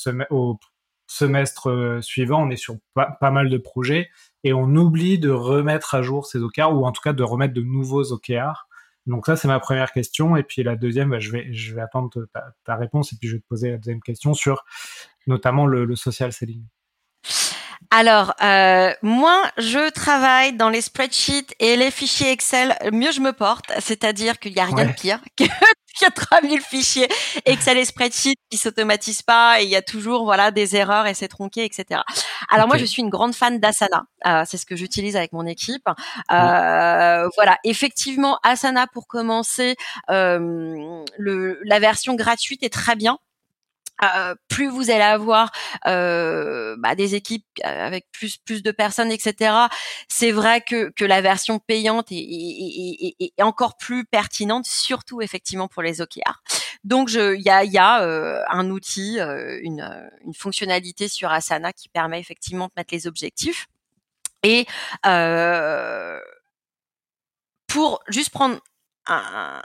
[1.08, 4.10] semestre suivant on est sur pas, pas mal de projets
[4.44, 7.54] et on oublie de remettre à jour ces OKR ou en tout cas de remettre
[7.54, 8.68] de nouveaux OKR.
[9.08, 10.36] Donc ça, c'est ma première question.
[10.36, 12.28] Et puis la deuxième, bah, je, vais, je vais attendre
[12.66, 14.66] ta, réponse et puis je vais te poser la deuxième question sur
[15.26, 16.64] notamment le, social selling.
[17.90, 22.76] Alors, euh, moi, je travaille dans les spreadsheets et les fichiers Excel.
[22.92, 25.46] Mieux je me porte, c'est-à-dire qu'il n'y a rien de pire que
[26.02, 27.08] il y a 3000 fichiers
[27.46, 31.14] Excel et spreadsheet qui s'automatisent pas et il y a toujours voilà des erreurs et
[31.14, 32.02] c'est tronqué, etc.
[32.50, 34.06] Alors moi, je suis une grande fan d'Asana.
[34.26, 35.88] Euh, c'est ce que j'utilise avec mon équipe.
[36.32, 39.76] Euh, voilà, effectivement, Asana pour commencer,
[40.10, 43.20] euh, le, la version gratuite est très bien.
[44.04, 45.52] Euh, plus vous allez avoir
[45.88, 49.54] euh, bah, des équipes avec plus plus de personnes, etc.
[50.08, 55.22] C'est vrai que, que la version payante est, est, est, est, encore plus pertinente, surtout
[55.22, 56.44] effectivement pour les OKR.
[56.84, 62.20] Donc, il y a, y a un outil, une, une fonctionnalité sur Asana qui permet
[62.20, 63.68] effectivement de mettre les objectifs.
[64.44, 64.66] Et
[67.68, 68.60] pour juste prendre
[69.08, 69.62] un,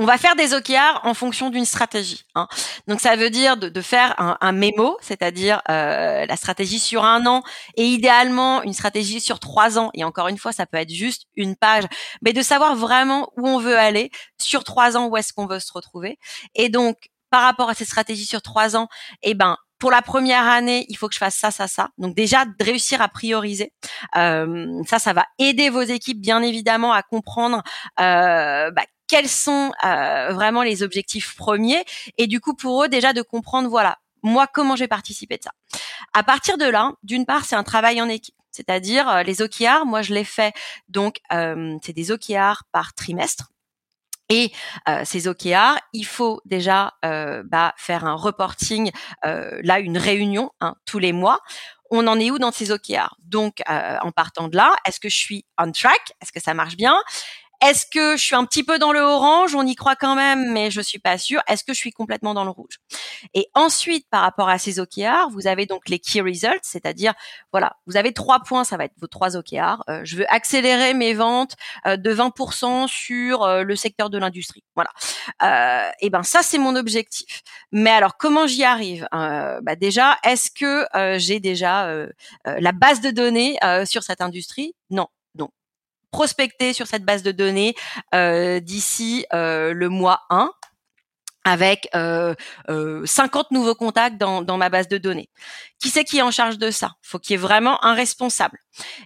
[0.00, 2.24] on va faire des OKR en fonction d'une stratégie.
[2.34, 2.48] Hein.
[2.88, 7.42] Donc ça veut dire de, faire un, mémo, c'est-à-dire euh, la stratégie sur un an
[7.76, 9.90] et idéalement une stratégie sur trois ans.
[9.92, 11.84] Et encore une fois, ça peut être juste une page,
[12.22, 15.60] mais de savoir vraiment où on veut aller sur trois ans, où est-ce qu'on veut
[15.60, 16.18] se retrouver.
[16.54, 18.88] Et donc par rapport à cette stratégie sur trois ans,
[19.22, 21.88] eh ben pour la première année, il faut que je fasse ça, ça, ça.
[21.98, 23.72] Donc déjà, de réussir à prioriser.
[24.14, 27.62] Euh, ça, ça va aider vos équipes, bien évidemment, à comprendre
[27.98, 31.84] euh, bah, quels sont euh, vraiment les objectifs premiers.
[32.16, 35.50] Et du coup, pour eux, déjà de comprendre, voilà, moi, comment j'ai participé de ça.
[36.14, 38.34] À partir de là, d'une part, c'est un travail en équipe.
[38.52, 40.52] C'est-à-dire les OKR, moi je les fais
[40.88, 43.50] donc c'est des OKR par trimestre.
[44.30, 44.52] Et
[44.88, 48.90] euh, ces OKR, il faut déjà euh, bah, faire un reporting,
[49.26, 51.40] euh, là une réunion hein, tous les mois.
[51.90, 55.16] On en est où dans ces OKR Donc, en partant de là, est-ce que je
[55.16, 56.12] suis on track?
[56.22, 56.96] Est-ce que ça marche bien?
[57.62, 59.54] Est-ce que je suis un petit peu dans le orange?
[59.54, 61.42] On y croit quand même, mais je suis pas sûre.
[61.46, 62.78] Est-ce que je suis complètement dans le rouge?
[63.34, 67.12] Et ensuite, par rapport à ces OKR, vous avez donc les key results, c'est-à-dire,
[67.52, 69.84] voilà, vous avez trois points, ça va être vos trois OKR.
[69.88, 74.64] Euh, je veux accélérer mes ventes euh, de 20% sur euh, le secteur de l'industrie.
[74.74, 74.90] Voilà.
[76.00, 77.42] et ben ça, c'est mon objectif.
[77.72, 79.06] Mais alors, comment j'y arrive?
[79.12, 80.86] Bah Déjà, est-ce que
[81.18, 82.06] j'ai déjà
[82.44, 84.74] la base de données sur cette industrie?
[84.90, 85.08] Non,
[86.10, 87.74] prospecter sur cette base de données
[88.14, 90.52] euh, d'ici euh, le mois 1
[91.44, 92.34] avec euh,
[93.04, 95.28] 50 nouveaux contacts dans, dans ma base de données.
[95.80, 96.92] Qui c'est qui est en charge de ça?
[97.00, 98.58] Faut qu'il y ait vraiment un responsable.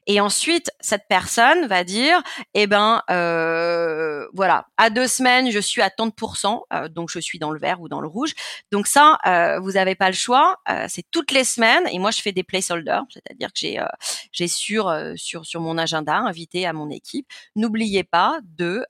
[0.07, 2.21] Et ensuite, cette personne va dire,
[2.55, 7.11] eh ben, euh, voilà, à deux semaines, je suis à tant de pourcents, euh, donc
[7.11, 8.35] je suis dans le vert ou dans le rouge.
[8.73, 10.57] Donc ça, euh, vous n'avez pas le choix.
[10.69, 11.87] Euh, c'est toutes les semaines.
[11.93, 13.87] Et moi, je fais des placeholders, c'est-à-dire que j'ai, euh,
[14.33, 17.27] j'ai sur sur sur mon agenda invité à mon équipe.
[17.57, 18.85] N'oubliez pas de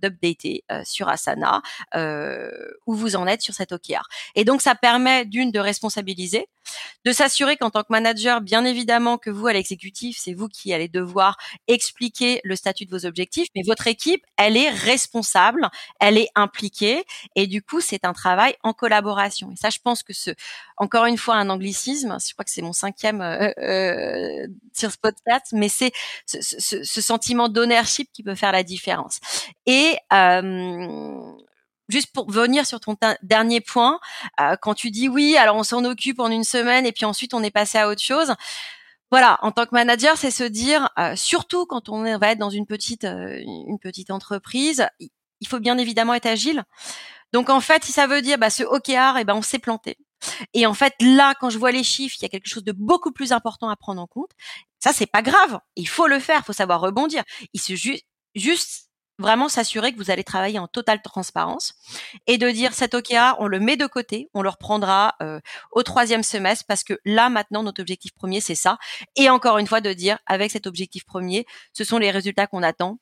[0.00, 1.62] d'updater sur Asana
[2.90, 4.08] où vous en êtes sur cet OKR.
[4.34, 6.48] Et donc, ça permet d'une de responsabiliser,
[7.04, 10.74] de s'assurer qu'en tant que manager, bien évidemment que vous à l'exécutif, c'est vous qui
[10.74, 11.36] allez devoir
[11.68, 15.68] expliquer le statut de vos objectifs, mais votre équipe, elle est responsable,
[16.00, 17.04] elle est impliquée,
[17.36, 19.52] et du coup, c'est un travail en collaboration.
[19.52, 20.32] Et ça, je pense que ce,
[20.76, 24.98] encore une fois, un anglicisme, je crois que c'est mon cinquième euh, euh, sur ce
[24.98, 25.92] podcast, mais c'est
[26.26, 29.20] ce, ce, sentiment d'ownership qui peut faire la différence.
[29.66, 31.32] Et euh,
[31.90, 33.98] juste pour venir sur ton dernier point,
[34.40, 37.34] euh, quand tu dis oui, alors on s'en occupe en une semaine et puis ensuite
[37.34, 38.34] on est passé à autre chose
[39.10, 42.50] voilà, en tant que manager, c'est se dire, euh, surtout quand on va être dans
[42.50, 46.62] une petite, euh, une petite entreprise, il faut bien évidemment être agile.
[47.32, 49.58] Donc en fait, si ça veut dire bah, ce OKR, et eh ben on s'est
[49.58, 49.96] planté.
[50.54, 52.72] Et en fait, là, quand je vois les chiffres, il y a quelque chose de
[52.72, 54.30] beaucoup plus important à prendre en compte.
[54.78, 55.58] Ça, c'est pas grave.
[55.76, 56.40] Il faut le faire.
[56.42, 57.22] Il faut savoir rebondir.
[57.54, 57.74] Il se
[58.34, 58.89] juste
[59.20, 61.74] vraiment s'assurer que vous allez travailler en totale transparence
[62.26, 65.40] et de dire cet OKR, on le met de côté, on le reprendra euh,
[65.72, 68.78] au troisième semestre parce que là maintenant notre objectif premier c'est ça.
[69.16, 72.62] Et encore une fois de dire avec cet objectif premier, ce sont les résultats qu'on
[72.62, 72.98] attend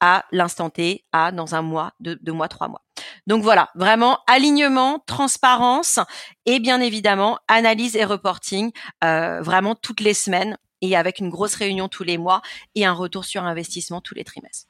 [0.00, 2.82] à l'instant T, à dans un mois, deux, mois, trois mois.
[3.26, 5.98] Donc voilà, vraiment alignement, transparence
[6.46, 8.70] et bien évidemment analyse et reporting
[9.04, 12.42] euh, vraiment toutes les semaines et avec une grosse réunion tous les mois
[12.74, 14.68] et un retour sur investissement tous les trimestres.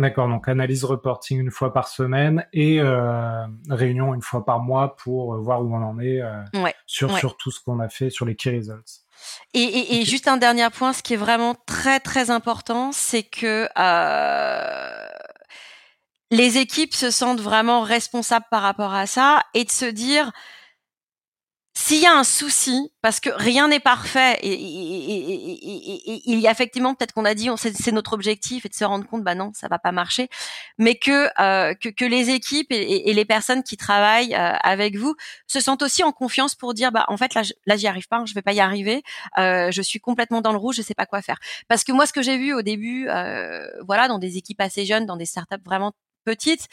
[0.00, 4.96] D'accord, donc analyse reporting une fois par semaine et euh, réunion une fois par mois
[4.96, 6.40] pour euh, voir où on en est euh,
[6.86, 9.04] sur, sur tout ce qu'on a fait sur les key results.
[9.52, 13.68] Et, et, juste un dernier point, ce qui est vraiment très très important, c'est que
[16.30, 20.32] les équipes se sentent vraiment responsables par rapport à ça et de se dire
[21.90, 26.94] s'il y a un souci, parce que rien n'est parfait, et, il y a effectivement
[26.94, 29.66] peut-être qu'on a dit, c'est notre objectif, et de se rendre compte, bah non, ça
[29.66, 30.28] va pas marcher,
[30.78, 35.16] mais que euh, que, les équipes et, les personnes qui travaillent euh, avec vous
[35.48, 38.18] se sentent aussi en confiance pour dire, bah en fait là, là j'y arrive pas,
[38.18, 39.02] hein, je vais pas y arriver,
[39.38, 41.40] euh, je suis complètement dans le rouge, je sais pas quoi faire.
[41.66, 43.08] Parce que moi, ce que j'ai vu au début,
[43.84, 45.92] voilà, dans des équipes assez jeunes, dans des startups vraiment
[46.24, 46.68] petites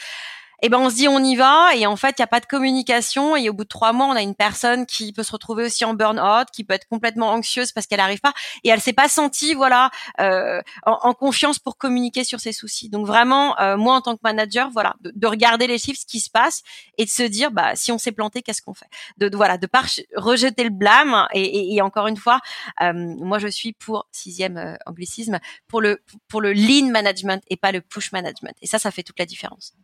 [0.60, 1.74] eh ben on se dit on y va.
[1.76, 3.36] Et en fait il y a pas de communication.
[3.36, 5.84] Et au bout de trois mois on a une personne qui peut se retrouver aussi
[5.84, 8.32] en burn-out, qui peut être complètement anxieuse parce qu'elle n'arrive pas.
[8.64, 9.90] Et elle s'est pas sentie voilà
[10.20, 12.88] euh, en, confiance pour communiquer sur ses soucis.
[12.88, 16.20] Donc vraiment euh, moi en tant que manager voilà de, regarder les chiffres, ce qui
[16.20, 16.62] se passe
[16.96, 18.88] et de se dire bah si on s'est planté qu'est-ce qu'on fait?
[19.18, 19.82] De, voilà de pas
[20.16, 22.40] rejeter le blâme et, et, encore une fois
[22.82, 27.72] euh, moi je suis pour sixième anglicisme pour le pour le lean management et pas
[27.72, 28.54] le push management.
[28.62, 29.74] Et ça ça fait toute la différence.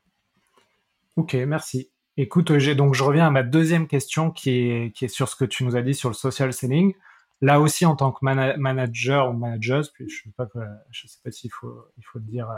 [1.16, 1.90] Ok, merci.
[2.16, 5.44] Écoute, donc je reviens à ma deuxième question qui est, qui est sur ce que
[5.44, 6.94] tu nous as dit sur le social selling.
[7.40, 10.46] Là aussi, en tant que manager ou manager, puis je sais pas,
[10.90, 12.48] je sais pas s'il faut, il faut le dire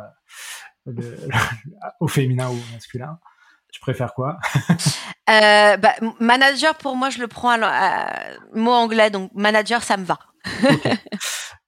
[0.87, 0.92] euh,
[2.01, 3.19] au féminin ou au masculin.
[3.73, 4.38] Tu préfères quoi?
[5.29, 8.12] Euh, bah, Manager, pour moi, je le prends à,
[8.55, 10.21] mot anglais, donc manager, ça me va.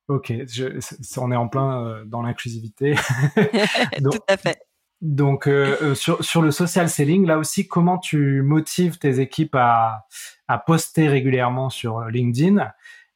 [0.07, 0.33] ok,
[1.17, 2.95] on est en plein euh, dans l'inclusivité.
[3.35, 4.61] Tout à fait.
[5.01, 9.55] Donc euh, euh, sur, sur le social selling, là aussi, comment tu motives tes équipes
[9.55, 10.07] à,
[10.49, 12.73] à poster régulièrement sur LinkedIn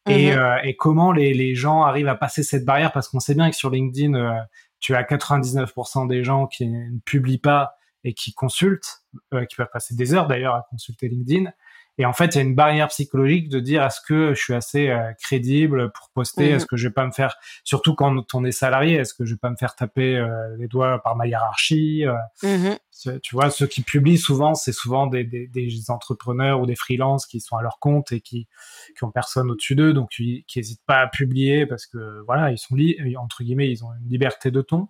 [0.09, 0.39] et, mhm.
[0.39, 2.93] euh, et comment les, les, gens arrivent à passer cette barrière?
[2.93, 4.47] Parce qu'on sait bien que sur LinkedIn,
[4.78, 7.74] tu as 99% des gens qui ne publient pas
[8.05, 9.05] et qui consultent,
[9.49, 11.51] qui peuvent passer des heures d'ailleurs à consulter LinkedIn.
[11.99, 14.55] Et en fait, il y a une barrière psychologique de dire est-ce que je suis
[14.55, 16.49] assez euh, crédible pour poster?
[16.51, 19.34] Est-ce que je vais pas me faire, surtout quand on est salarié, est-ce que je
[19.34, 23.51] vais pas me faire taper euh, les doigts par ma hiérarchie euh, mmh Tu vois,
[23.51, 27.57] ceux qui publient souvent, c'est souvent des, des, des, entrepreneurs ou des freelances qui sont
[27.57, 28.49] à leur compte et qui
[28.97, 32.59] qui ont personne au-dessus d'eux, donc qui n'hésitent pas à publier parce que voilà, ils
[32.59, 32.76] sont
[33.18, 34.88] entre guillemets, ils ont une liberté de ton.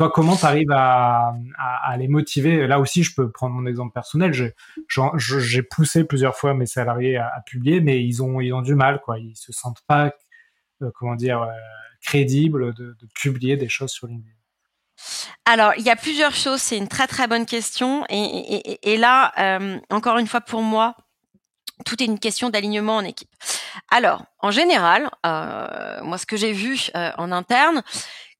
[0.00, 1.34] Toi, comment tu arrives à,
[1.98, 2.66] les motiver?
[2.66, 4.32] Là aussi, je peux prendre mon exemple personnel.
[4.32, 9.02] J'ai poussé plusieurs fois mes salariés à, publier, mais ils ont, ils du mal.
[9.04, 9.18] Quoi.
[9.18, 10.10] Ils se sentent pas,
[10.80, 11.50] euh, comment dire, euh,
[12.00, 14.34] crédibles de, publier des choses sur LinkedIn.
[15.44, 16.62] Alors, il y a plusieurs choses.
[16.62, 18.06] C'est une très très bonne question.
[18.08, 20.96] Et, là, euh, encore une fois, pour moi,
[21.84, 23.28] tout est une question d'alignement en équipe.
[23.90, 27.82] Alors, en général, moi, ce que j'ai vu en interne,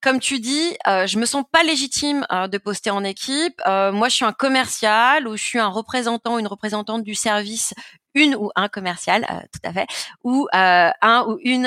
[0.03, 3.61] comme tu dis, euh, je me sens pas légitime euh, de poster en équipe.
[3.67, 7.15] Euh, moi, je suis un commercial ou je suis un représentant ou une représentante du
[7.15, 7.75] service,
[8.15, 9.87] une ou un commercial, euh, tout à fait,
[10.25, 11.67] ou euh, un ou une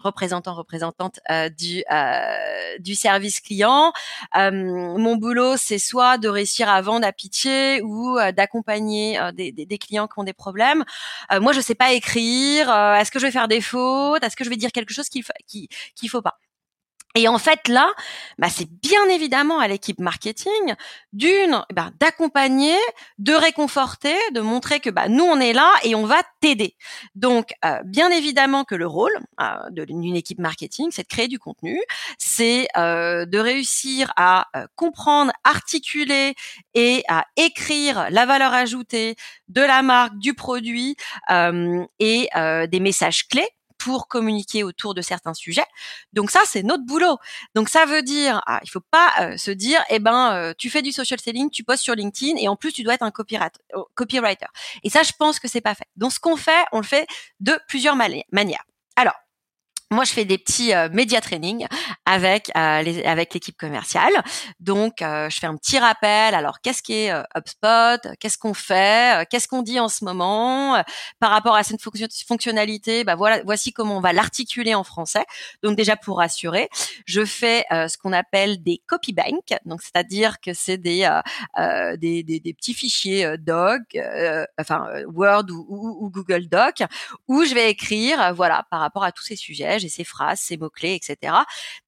[0.00, 1.18] représentant représentante
[1.58, 1.82] du
[2.78, 3.92] du service client.
[4.34, 10.18] mon boulot, c'est soit de réussir à vendre à pitié ou d'accompagner des, clients qui
[10.18, 10.84] ont des problèmes.
[11.40, 12.70] moi, je sais pas écrire.
[12.96, 15.24] Est-ce que je vais faire des fautes Est-ce que je vais dire quelque chose qu'il
[15.46, 16.38] qu'il qu'il faut pas
[17.16, 17.92] et en fait là,
[18.38, 20.74] bah, c'est bien évidemment à l'équipe marketing
[21.12, 22.76] d'une eh ben, d'accompagner,
[23.18, 26.76] de réconforter, de montrer que bah, nous on est là et on va t'aider.
[27.16, 31.40] Donc euh, bien évidemment que le rôle euh, d'une équipe marketing, c'est de créer du
[31.40, 31.80] contenu,
[32.18, 34.46] c'est euh, de réussir à
[34.76, 36.34] comprendre, articuler
[36.74, 39.16] et à écrire la valeur ajoutée
[39.48, 40.96] de la marque, du produit
[41.28, 42.28] et
[42.68, 43.48] des messages clés
[43.80, 45.64] pour communiquer autour de certains sujets.
[46.12, 47.16] Donc ça, c'est notre boulot.
[47.54, 50.68] Donc ça veut dire, ah, il faut pas euh, se dire, eh ben, euh, tu
[50.68, 53.10] fais du social selling, tu postes sur LinkedIn et en plus tu dois être un
[53.10, 54.46] euh, copywriter.
[54.84, 55.86] Et ça, je pense que c'est pas fait.
[55.96, 57.06] Donc ce qu'on fait, on le fait
[57.40, 58.64] de plusieurs manières.
[59.92, 61.66] Moi, je fais des petits euh, média training
[62.06, 64.12] avec euh, les, avec l'équipe commerciale.
[64.60, 66.32] Donc, euh, je fais un petit rappel.
[66.36, 68.14] Alors, qu'est-ce qui est HubSpot?
[68.20, 69.28] Qu'est-ce qu'on fait?
[69.30, 70.80] Qu'est-ce qu'on dit en ce moment?
[71.18, 75.24] Par rapport à cette fonctionnalité Bah voilà, voici comment on va l'articuler en français.
[75.64, 76.68] Donc déjà pour rassurer,
[77.06, 79.58] je fais ce qu'on appelle des copy bank.
[79.64, 81.08] Donc, c'est-à-dire que c'est des,
[81.98, 83.80] des, des, des petits fichiers Doc,
[84.56, 86.82] enfin Word ou, ou, ou Google Doc,
[87.26, 90.56] où je vais écrire, voilà, par rapport à tous ces sujets j'ai ces phrases, ces
[90.56, 91.34] mots-clés, etc.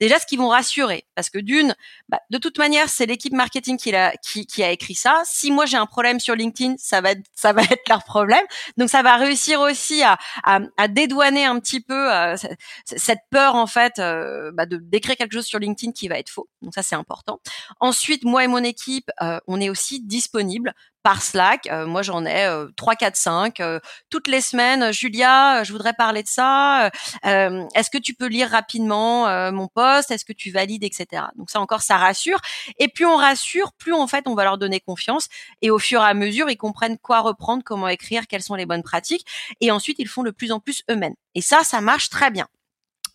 [0.01, 1.75] Déjà, ce qui vont rassurer, parce que d'une,
[2.09, 5.23] bah, de toute manière, c'est l'équipe marketing qui a, qui, qui, a écrit ça.
[5.25, 8.45] Si moi j'ai un problème sur LinkedIn, ça va être, ça va être leur problème.
[8.77, 12.37] Donc ça va réussir aussi à, à, à dédouaner un petit peu euh,
[12.85, 16.31] cette peur en fait euh, bah, de d'écrire quelque chose sur LinkedIn qui va être
[16.31, 16.49] faux.
[16.63, 17.41] Donc ça c'est important.
[17.81, 21.67] Ensuite, moi et mon équipe, euh, on est aussi disponible par Slack.
[21.67, 23.63] Euh, moi, j'en ai euh, 3, 4, 5.
[24.11, 26.91] toutes les semaines, Julia, euh, je voudrais parler de ça.
[27.27, 31.25] Euh, est-ce que tu peux lire rapidement mon poste Est-ce que tu valides, etc.
[31.37, 32.41] Donc ça encore, ça rassure.
[32.79, 35.29] Et plus on rassure, plus en fait, on va leur donner confiance.
[35.61, 38.67] Et au fur et à mesure, ils comprennent quoi reprendre, comment écrire, quelles sont les
[38.67, 39.27] bonnes pratiques.
[39.61, 41.15] Et ensuite, ils font de plus en plus eux-mêmes.
[41.35, 42.47] Et ça, ça marche très bien.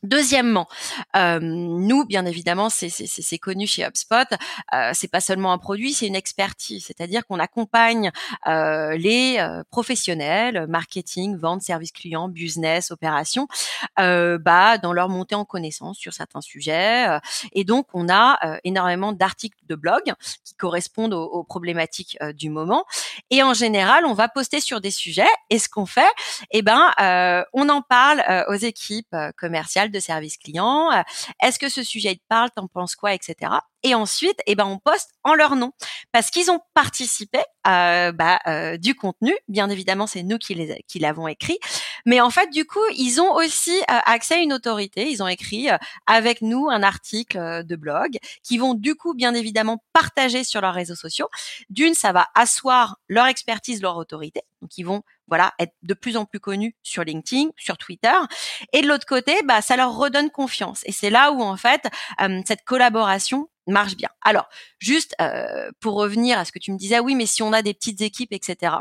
[0.03, 0.67] Deuxièmement,
[1.15, 4.27] euh, nous, bien évidemment, c'est connu chez HubSpot.
[4.73, 6.85] Euh, c'est pas seulement un produit, c'est une expertise.
[6.85, 8.11] C'est-à-dire qu'on accompagne
[8.45, 13.47] euh, les euh, professionnels, marketing, vente, service client, business, opération,
[13.99, 17.09] euh, bah, dans leur montée en connaissance sur certains sujets.
[17.09, 17.19] Euh,
[17.53, 20.03] et donc, on a énormément d'articles de blog
[20.43, 22.85] qui correspondent aux, aux problématiques du moment.
[23.31, 25.27] Et en général, on va poster sur des sujets.
[25.49, 26.11] Et ce qu'on fait,
[26.51, 26.93] eh ben,
[27.53, 30.91] on en parle aux équipes commerciales de service client.
[31.41, 33.51] Est-ce que ce sujet te parle T'en penses quoi, etc.
[33.83, 35.71] Et ensuite, eh ben, on poste en leur nom
[36.11, 39.33] parce qu'ils ont participé euh, bah, euh, du contenu.
[39.47, 41.59] Bien évidemment, c'est nous qui les qui l'avons écrit,
[42.05, 45.09] mais en fait, du coup, ils ont aussi euh, accès à une autorité.
[45.09, 45.77] Ils ont écrit euh,
[46.07, 50.73] avec nous un article de blog qui vont du coup, bien évidemment, partager sur leurs
[50.73, 51.29] réseaux sociaux.
[51.69, 54.41] D'une, ça va asseoir leur expertise, leur autorité.
[54.61, 58.13] Donc, ils vont voilà, être de plus en plus connus sur LinkedIn, sur Twitter.
[58.73, 60.81] Et de l'autre côté, bah, ça leur redonne confiance.
[60.85, 61.87] Et c'est là où, en fait,
[62.45, 64.09] cette collaboration marche bien.
[64.21, 64.47] Alors,
[64.79, 67.61] juste euh, pour revenir à ce que tu me disais, oui, mais si on a
[67.61, 68.75] des petites équipes, etc.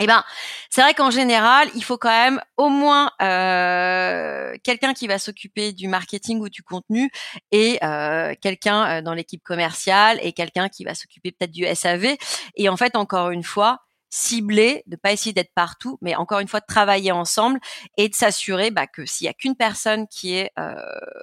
[0.00, 0.22] Eh ben,
[0.70, 5.72] c'est vrai qu'en général, il faut quand même au moins euh, quelqu'un qui va s'occuper
[5.72, 7.10] du marketing ou du contenu
[7.50, 12.16] et euh, quelqu'un dans l'équipe commerciale et quelqu'un qui va s'occuper peut-être du SAV.
[12.54, 16.48] Et en fait, encore une fois, cibler, de pas essayer d'être partout, mais encore une
[16.48, 17.60] fois de travailler ensemble
[17.96, 20.74] et de s'assurer bah, que s'il y a qu'une personne qui est euh,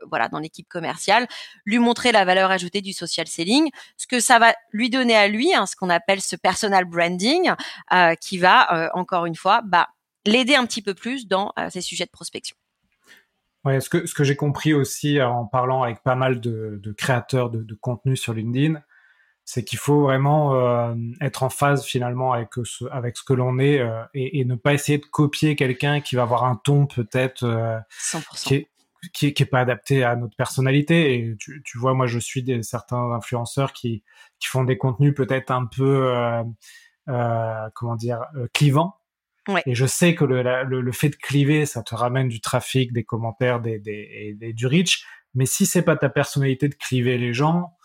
[0.10, 1.28] voilà dans l'équipe commerciale,
[1.66, 5.28] lui montrer la valeur ajoutée du social selling, ce que ça va lui donner à
[5.28, 7.52] lui, hein, ce qu'on appelle ce personal branding,
[7.94, 9.90] euh, qui va euh, encore une fois bah,
[10.26, 12.56] l'aider un petit peu plus dans ces sujets de prospection.
[13.64, 16.92] Ouais, ce que ce que j'ai compris aussi en parlant avec pas mal de, de
[16.92, 18.82] créateurs de, de contenu sur LinkedIn,
[19.46, 23.60] c'est qu'il faut vraiment euh, être en phase finalement avec ce, avec ce que l'on
[23.60, 26.88] est euh, et, et, ne pas essayer de copier quelqu'un qui va avoir un ton
[26.88, 27.78] peut-être euh,
[28.36, 28.68] qui, est,
[29.14, 31.14] qui, qui est pas adapté à notre personnalité.
[31.14, 34.04] Et tu, tu vois, moi je suis des, certains influenceurs qui,
[34.40, 36.12] qui font des contenus peut-être un peu
[37.06, 38.22] comment dire
[38.52, 38.96] clivants.
[39.48, 39.62] Ouais.
[39.68, 42.92] Et je sais que le, le, le, fait de cliver, ça te ramène du trafic,
[42.92, 45.06] des commentaires, des, des, des du reach.
[45.36, 47.76] Mais si c'est pas ta personnalité de cliver les gens,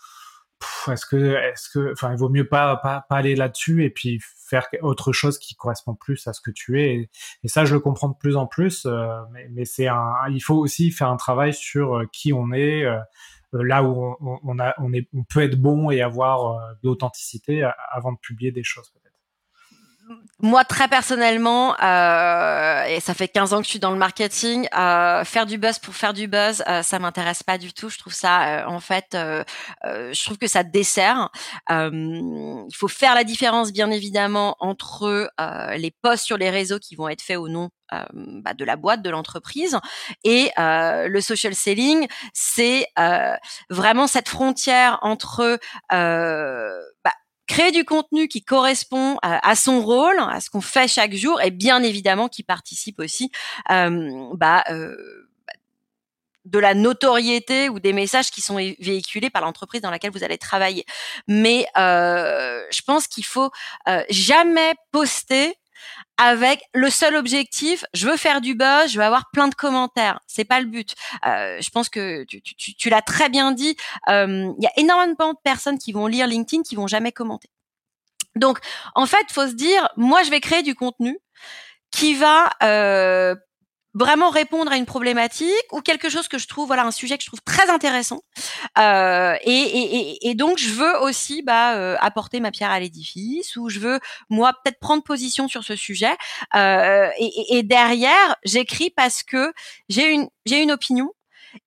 [0.91, 4.19] est-ce que, est-ce que, enfin, il vaut mieux pas, pas, pas aller là-dessus et puis
[4.47, 7.09] faire autre chose qui correspond plus à ce que tu es.
[7.43, 8.85] Et, ça, je le comprends de plus en plus.
[8.85, 12.51] Euh, mais, mais c'est un, il faut aussi faire un travail sur euh, qui on
[12.51, 12.99] est, euh,
[13.53, 17.69] là où on, on, a, on est, on peut être bon et avoir de l'authenticité
[17.91, 18.93] avant de publier des choses
[20.39, 24.67] moi, très personnellement, euh, et ça fait 15 ans que je suis dans le marketing,
[24.75, 27.89] euh, faire du buzz pour faire du buzz, euh, ça m'intéresse pas du tout.
[27.89, 29.43] Je trouve ça, euh, en fait, euh,
[29.85, 31.29] euh, je trouve que ça dessert.
[31.69, 35.31] il faut faire la différence, bien évidemment, entre
[35.75, 37.69] les posts sur les réseaux qui vont être faits au nom
[38.13, 39.77] bah, de la boîte, de l'entreprise.
[40.23, 43.35] Et euh, le social selling, c'est euh,
[43.69, 45.59] vraiment cette frontière entre
[45.91, 47.13] euh, bah,
[47.51, 51.51] créer du contenu qui correspond à, son rôle, à ce qu'on fait chaque jour, et
[51.51, 53.29] bien évidemment qui participe aussi
[53.69, 54.95] euh, bah, euh,
[56.45, 60.37] de la notoriété ou des messages qui sont véhiculés par l'entreprise dans laquelle vous allez
[60.37, 60.85] travailler.
[61.27, 63.51] Mais euh, je pense qu'il faut
[63.89, 65.53] euh, jamais poster
[66.17, 70.19] avec le seul objectif, je veux faire du buzz, je veux avoir plein de commentaires.
[70.27, 70.93] C'est pas le but.
[71.25, 73.75] Euh, je pense que tu, tu, tu l'as très bien dit.
[74.09, 77.49] Euh, il y a énormément de personnes qui vont lire LinkedIn qui vont jamais commenter.
[78.35, 78.59] Donc,
[78.95, 81.17] en fait, faut se dire, moi, je vais créer du contenu
[81.91, 83.35] qui va euh,
[83.93, 87.23] vraiment répondre à une problématique ou quelque chose que je trouve voilà un sujet que
[87.23, 88.21] je trouve très intéressant.
[88.77, 93.55] Euh, et, et, et, donc je veux aussi bah, euh, apporter ma pierre à l'édifice
[93.57, 96.15] ou je veux moi peut-être prendre position sur ce sujet.
[96.55, 99.53] Euh, et, et, derrière j'écris parce que
[99.89, 101.11] j'ai une j'ai une opinion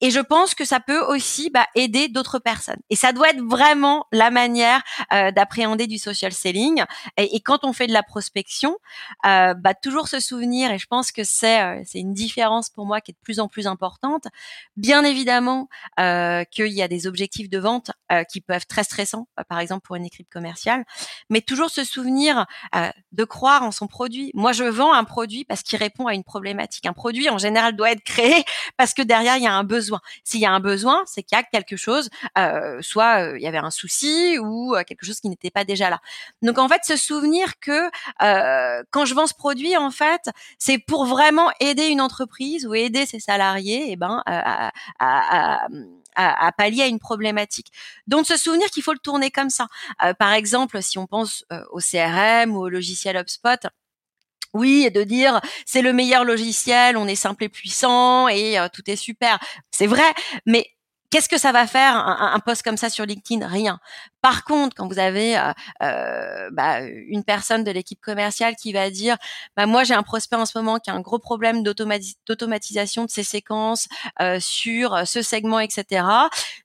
[0.00, 2.80] et je pense que ça peut aussi bah, aider d'autres personnes.
[2.90, 4.82] Et ça doit être vraiment la manière
[5.12, 6.84] euh, d'appréhender du social selling.
[7.16, 8.78] Et, quand on fait de la prospection,
[9.26, 13.00] euh, bah, toujours se souvenir, et je pense que c'est euh, une différence pour moi
[13.00, 14.26] qui est de plus en plus importante.
[14.76, 15.68] Bien évidemment
[16.00, 19.58] euh, qu'il y a des objectifs de vente euh, qui peuvent être très stressants, par
[19.58, 20.84] exemple pour une équipe commerciale,
[21.28, 22.46] mais toujours se souvenir
[23.12, 24.30] de croire en son produit.
[24.34, 26.86] Moi, je vends un produit parce qu'il répond à une problématique.
[26.86, 28.44] Un produit, en général, doit être créé
[28.76, 29.73] parce que derrière, il y a un besoin.
[30.24, 33.42] S'il y a un besoin, c'est qu'il y a quelque chose, euh, soit euh, il
[33.42, 36.00] y avait un souci ou euh, quelque chose qui n'était pas déjà là.
[36.42, 37.90] Donc en fait, se souvenir que
[38.90, 43.06] quand je vends ce produit, en fait, c'est pour vraiment aider une entreprise ou aider
[43.06, 45.66] ses salariés, et eh ben à, à,
[46.16, 47.72] à, pallier à une problématique.
[48.06, 49.66] Donc se souvenir qu'il faut le tourner comme ça.
[50.18, 53.68] par exemple, si on pense au CRM ou au logiciel HubSpot,
[54.54, 58.68] oui, et de dire c'est le meilleur logiciel, on est simple et puissant et euh,
[58.72, 59.38] tout est super.
[59.70, 60.14] C'est vrai,
[60.46, 60.66] mais
[61.10, 63.46] qu'est-ce que ça va faire un, un, post comme ça sur LinkedIn?
[63.46, 63.78] Rien.
[64.24, 65.52] Par contre, quand vous avez euh,
[65.82, 69.18] euh bah, une personne de l'équipe commerciale qui va dire,
[69.54, 73.10] bah, moi j'ai un prospect en ce moment qui a un gros problème d'automatisation de
[73.10, 73.86] ses séquences
[74.22, 76.06] euh, sur ce segment, etc.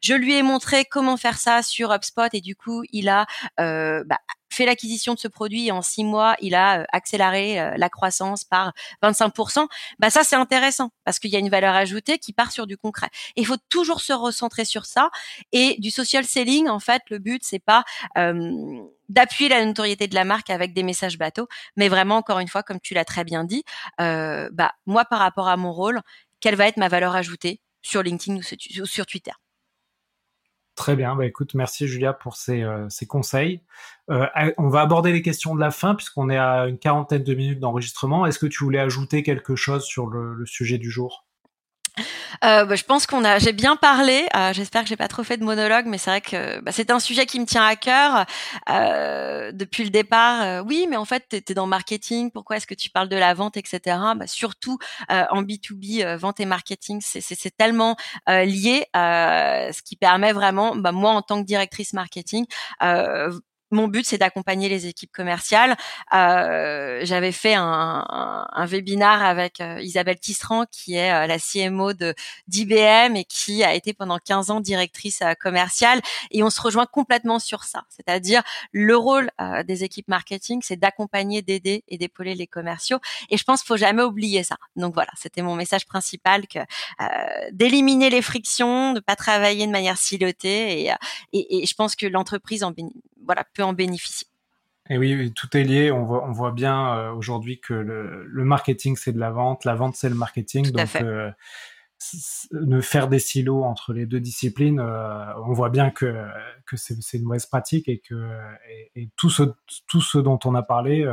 [0.01, 3.25] Je lui ai montré comment faire ça sur HubSpot et du coup il a
[3.57, 8.43] bah, fait l'acquisition de ce produit et en six mois, il a accéléré la croissance
[8.43, 9.67] par 25%.
[9.99, 12.77] Bah ça, c'est intéressant parce qu'il y a une valeur ajoutée qui part sur du
[12.77, 13.09] concret.
[13.35, 15.09] il faut toujours se recentrer sur ça.
[15.51, 17.83] Et du social selling, en fait, le but, c'est pas
[19.09, 22.63] d'appuyer la notoriété de la marque avec des messages bateaux, mais vraiment, encore une fois,
[22.63, 23.63] comme tu l'as très bien dit,
[23.97, 26.01] bah moi, par rapport à mon rôle,
[26.39, 29.31] quelle va être ma valeur ajoutée sur LinkedIn ou sur Twitter?
[30.75, 33.61] Très bien, bah écoute, merci Julia pour ces, euh, conseils.
[34.07, 37.59] On va aborder les questions de la fin puisqu'on est à une quarantaine de minutes
[37.59, 38.25] d'enregistrement.
[38.25, 41.25] Est-ce que tu voulais ajouter quelque chose sur le sujet du jour?
[42.43, 44.25] Euh, bah, je pense qu'on a, j'ai bien parlé.
[44.35, 46.91] Euh, j'espère que j'ai pas trop fait de monologue, mais c'est vrai que bah, c'est
[46.91, 48.25] un sujet qui me tient à cœur
[48.69, 50.41] euh, depuis le départ.
[50.41, 52.31] Euh, oui, mais en fait, tu es dans marketing.
[52.31, 53.97] Pourquoi est-ce que tu parles de la vente, etc.
[54.15, 54.77] Bah, surtout
[55.11, 57.95] euh, en B2B, vente et marketing, c'est tellement
[58.27, 62.45] lié, ce qui permet vraiment, bah, moi en tant que directrice marketing,
[63.71, 65.77] mon but, c'est d'accompagner les équipes commerciales.
[66.13, 71.37] Euh, J'avais fait un, un, un, webinaire avec euh, Isabelle Tisserand, qui est euh, la
[71.39, 72.13] CMO de
[72.47, 76.01] d'IBM et qui a été pendant 15 ans directrice euh, commerciale.
[76.31, 77.83] Et on se rejoint complètement sur ça.
[77.89, 79.29] C'est-à-dire, le rôle
[79.65, 82.99] des équipes marketing, c'est d'accompagner, d'aider et d'épauler les commerciaux.
[83.29, 84.57] Et je pense qu'il faut jamais oublier ça.
[84.75, 86.59] Donc voilà, c'était mon message principal que
[87.51, 90.81] d'éliminer les frictions, de pas travailler de manière silotée.
[90.81, 90.93] Et,
[91.33, 92.71] et, et je pense que l'entreprise en
[93.29, 94.27] voilà, peut en bénéficier.
[94.89, 95.91] Et oui, tout est lié.
[95.91, 99.75] On voit, on voit bien euh, aujourd'hui que le, marketing, c'est de la vente, la
[99.75, 100.71] vente, c'est le marketing.
[100.71, 101.31] donc, euh,
[102.51, 106.25] ne faire des silos entre les deux disciplines, euh, on voit bien que,
[106.65, 108.31] que c'est une mauvaise pratique et que
[108.95, 109.43] et, tout, ce,
[109.87, 111.05] tout ce dont on a parlé,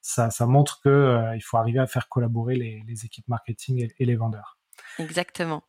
[0.00, 4.04] ça, ça, montre que il faut arriver à faire collaborer les, les équipes marketing et,
[4.04, 4.58] les vendeurs.
[4.98, 5.62] Exactement.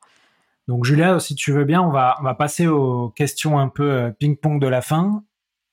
[0.68, 4.12] Donc Julia, si tu veux bien, on va, on va passer aux questions un peu
[4.18, 5.24] ping-pong de la fin.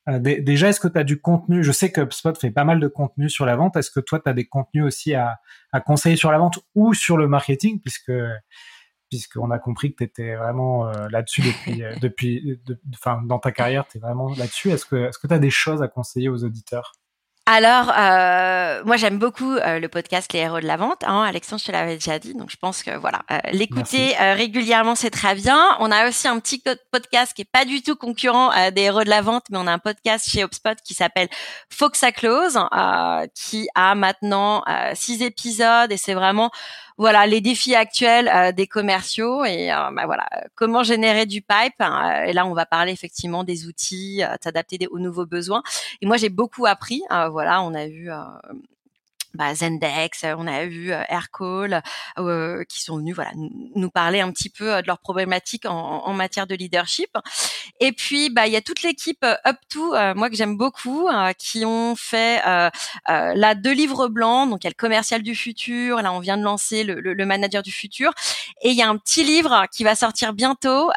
[0.08, 1.62] Euh, déjà, est-ce que tu as du contenu?
[1.62, 3.76] Je sais que HubSpot fait pas mal de contenu sur la vente.
[3.76, 5.38] Est-ce que toi, tu as des contenus aussi à,
[5.70, 7.80] à, conseiller sur la vente ou sur le marketing?
[7.80, 8.12] Puisque
[9.08, 12.58] puisqu'on a compris que tu étais vraiment euh, là-dessus depuis, euh, depuis
[12.94, 14.70] enfin, dans ta carrière, tu es vraiment là-dessus.
[14.70, 16.94] Est-ce que est-ce que tu as des choses à conseiller aux auditeurs?
[17.44, 21.02] Alors, euh, moi j'aime beaucoup euh, le podcast Les héros de la vente.
[21.04, 24.34] Hein, Alexandre, je te l'avais déjà dit, donc je pense que voilà, euh, l'écouter euh,
[24.34, 25.60] régulièrement c'est très bien.
[25.80, 26.62] On a aussi un petit
[26.92, 29.72] podcast qui est pas du tout concurrent des héros de la vente, mais on a
[29.72, 31.28] un podcast chez HubSpot qui s'appelle
[31.68, 32.60] Fox à Close,
[33.34, 34.62] qui a maintenant
[34.94, 36.52] six épisodes et c'est vraiment
[37.02, 41.74] voilà les défis actuels euh, des commerciaux et euh, bah, voilà comment générer du pipe.
[41.80, 45.64] Hein, et là, on va parler effectivement des outils, euh, s'adapter aux nouveaux besoins.
[46.00, 47.02] Et moi, j'ai beaucoup appris.
[47.10, 48.08] voilà, on a vu
[49.34, 51.82] bah, Zendex, on a euh, Aircall,
[52.18, 53.30] euh, qui sont venus voilà
[53.74, 57.16] nous parler un petit peu euh, de leurs problématiques en, en, matière de leadership.
[57.80, 61.08] Et puis bah il y a toute l'équipe Up to, moi que j'aime beaucoup,
[61.38, 64.50] qui ont fait là deux livres blancs.
[64.50, 67.26] Donc il y a le commercial du futur, là on vient de lancer le, le,
[67.26, 68.12] manager du futur,
[68.60, 70.90] et il y a un petit livre qui va sortir bientôt,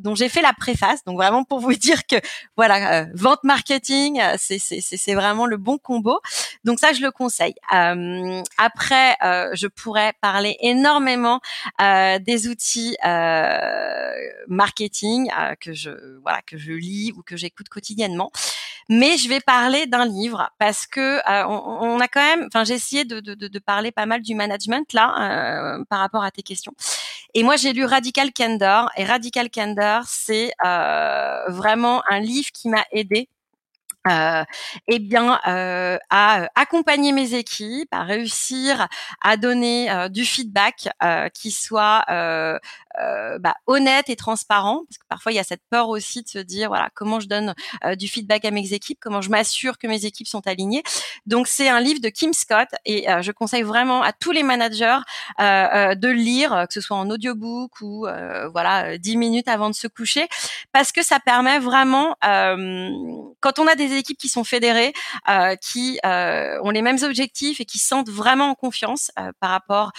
[0.00, 1.04] dont j'ai fait la préface.
[1.04, 2.16] Donc vraiment pour vous dire que
[2.56, 6.20] voilà vente marketing, c'est c'est vraiment le bon combo.
[6.64, 7.54] Donc ça je le conseille.
[7.72, 11.40] Euh, après, euh, je pourrais parler énormément
[11.80, 12.96] euh, des outils
[14.48, 15.30] marketing
[15.60, 15.90] que je
[16.22, 18.30] voilà que je lis ou que j'écoute quotidiennement.
[18.88, 23.04] Mais je vais parler d'un livre parce que on, a quand même, enfin j'ai essayé
[23.04, 26.72] de, parler pas mal du management là par rapport à tes questions.
[27.34, 30.52] Et moi j'ai lu Radical Candor et Radical Candor c'est
[31.48, 33.28] vraiment un livre qui m'a aidé
[34.08, 34.44] euh,
[34.88, 38.86] eh bien, euh, à euh, accompagner mes équipes, à réussir
[39.22, 40.88] à donner euh, du feedback
[41.34, 42.04] qui soit
[43.40, 46.38] bah, honnête et transparent, parce que parfois il y a cette peur aussi de se
[46.38, 47.54] dire voilà comment je donne
[47.96, 50.82] du feedback à mes équipes, comment je m'assure que mes équipes sont alignées.
[51.26, 54.98] Donc c'est un livre de Kim Scott et je conseille vraiment à tous les managers
[55.38, 58.06] de le lire, que ce soit en audiobook ou
[58.52, 60.28] voilà 10 minutes avant de se coucher,
[60.72, 62.16] parce que ça permet vraiment
[63.40, 64.92] quand on a des équipes qui sont fédérées,
[65.28, 69.32] euh, qui euh, ont les mêmes objectifs et qui se sentent vraiment en confiance euh,
[69.40, 69.92] par rapport,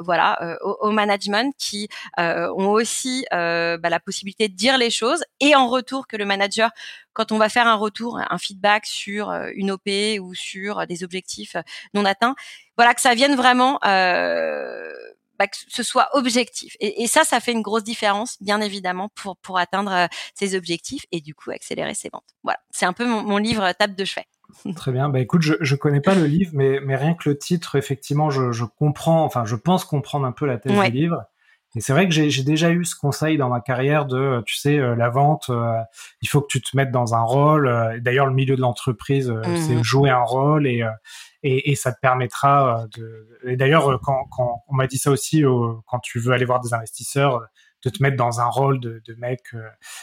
[0.00, 1.88] voilà, au, management, qui
[2.18, 6.70] ont aussi bah, la possibilité de dire les choses et en retour que le manager
[7.12, 9.88] quand on va faire un retour, un feedback sur une OP
[10.20, 11.56] ou sur des objectifs
[11.92, 12.36] non atteints,
[12.76, 14.92] voilà que ça vienne vraiment euh,
[15.38, 16.76] bah, que ce soit objectif.
[16.80, 21.06] Et, ça, ça fait une grosse différence, bien évidemment, pour pour atteindre euh, ses objectifs
[21.12, 22.24] et du coup accélérer ses ventes.
[22.42, 24.26] Voilà, c'est un peu mon, livre euh, table de chevet.
[24.76, 25.08] Très bien.
[25.08, 28.30] Bah écoute, je je connais pas le livre, mais mais rien que le titre, effectivement,
[28.30, 29.24] je, je comprends.
[29.24, 31.24] Enfin, je pense comprendre un peu la thèse du livre.
[31.76, 34.76] Et c'est vrai que j'ai déjà eu ce conseil dans ma carrière de, tu sais,
[34.76, 35.50] la vente,
[36.20, 38.00] il faut que tu te mettes dans un rôle.
[38.00, 40.84] D'ailleurs, le milieu de l'entreprise, c'est mmh jouer un rôle et,
[41.44, 43.28] et, et, ça te permettra de.
[43.44, 45.44] Et d'ailleurs, quand, quand on m'a dit ça aussi,
[45.86, 47.40] quand tu veux aller voir des investisseurs,
[47.84, 49.40] de te mettre dans un rôle de, de mec,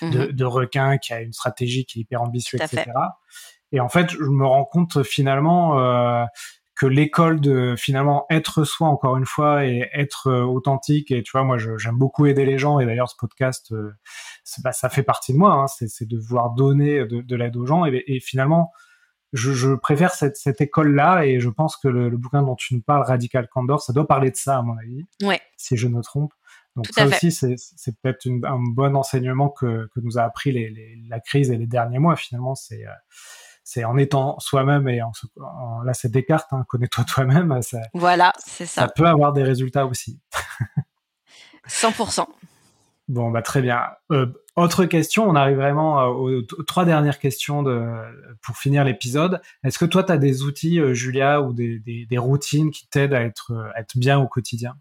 [0.01, 2.85] mmh de, de, requin qui a une stratégie qui est hyper ambitieuse, etc.
[3.71, 6.23] Et en fait, je me rends compte finalement euh,
[6.77, 11.09] que l'école de finalement être soi encore une fois et être euh, authentique.
[11.09, 12.79] Et tu vois, moi, j'aime beaucoup aider les gens.
[12.79, 13.93] Et d'ailleurs, ce podcast, euh,
[14.63, 15.53] bah, ça fait partie de moi.
[15.53, 17.85] Hein, c'est de vouloir donner de, de l'aide aux gens.
[17.85, 18.71] Et, et finalement,
[19.33, 21.25] je, je, préfère cette, cette école-là.
[21.25, 24.07] Et je pense que le, le, bouquin dont tu nous parles, Radical Candor, ça doit
[24.07, 25.03] parler de ça, à mon avis.
[25.23, 25.41] Ouais.
[25.57, 26.33] Si je me trompe.
[26.75, 27.55] Donc ça aussi, c'est
[28.03, 31.65] peut-être un bon enseignement que, que nous a appris les, les, la crise et les
[31.65, 32.15] derniers mois.
[32.15, 32.85] Finalement, c'est
[33.67, 35.11] c'est en étant soi-même et en,
[35.83, 37.61] là c'est Descartes, hein, connais-toi toi-même.
[37.61, 38.83] Ça, voilà, c'est ça.
[38.83, 40.21] Ça peut avoir des résultats aussi.
[41.67, 42.25] 100%.
[43.09, 43.81] Bon, bah très bien.
[44.13, 47.85] Euh, autre question, on arrive vraiment euh, aux, trois dernières questions de,
[48.41, 49.41] pour finir l'épisode.
[49.65, 52.87] Est-ce que toi, tu as des outils, euh, Julia, ou des, des, des routines qui
[52.87, 54.77] t'aident à être, à être bien au quotidien?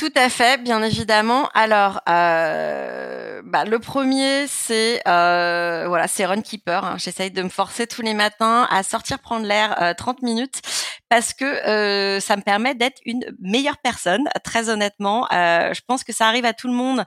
[0.00, 1.50] Tout à fait, bien évidemment.
[1.52, 6.82] Alors, euh, bah, le premier, c'est euh, voilà, c'est Runkeeper.
[6.82, 6.94] Hein.
[6.96, 10.62] J'essaye de me forcer tous les matins à sortir prendre l'air euh, 30 minutes
[11.10, 14.26] parce que euh, ça me permet d'être une meilleure personne.
[14.42, 17.04] Très honnêtement, euh, je pense que ça arrive à tout le monde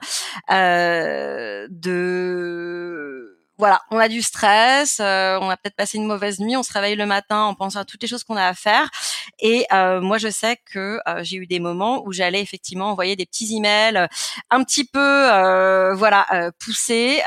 [0.52, 3.33] euh, de
[3.64, 6.70] voilà, on a du stress, euh, on a peut-être passé une mauvaise nuit, on se
[6.70, 8.90] réveille le matin en pensant à toutes les choses qu'on a à faire.
[9.38, 13.16] Et euh, moi, je sais que euh, j'ai eu des moments où j'allais effectivement envoyer
[13.16, 14.06] des petits emails
[14.50, 16.26] un petit peu, voilà,
[16.58, 17.22] poussés,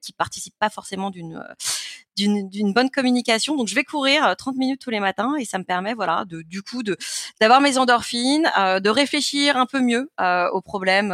[0.00, 1.44] qui participent pas forcément d'une
[2.16, 3.56] d'une bonne communication.
[3.56, 6.42] Donc je vais courir 30 minutes tous les matins et ça me permet voilà de
[6.42, 6.96] du coup de
[7.40, 10.10] d'avoir mes endorphines, de réfléchir un peu mieux
[10.52, 11.12] aux problèmes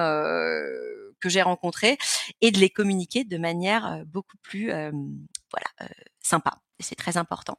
[1.24, 1.96] que j'ai rencontrés
[2.42, 4.90] et de les communiquer de manière euh, beaucoup plus euh,
[5.50, 5.86] voilà euh,
[6.20, 6.52] sympa.
[6.80, 7.56] C'est très important.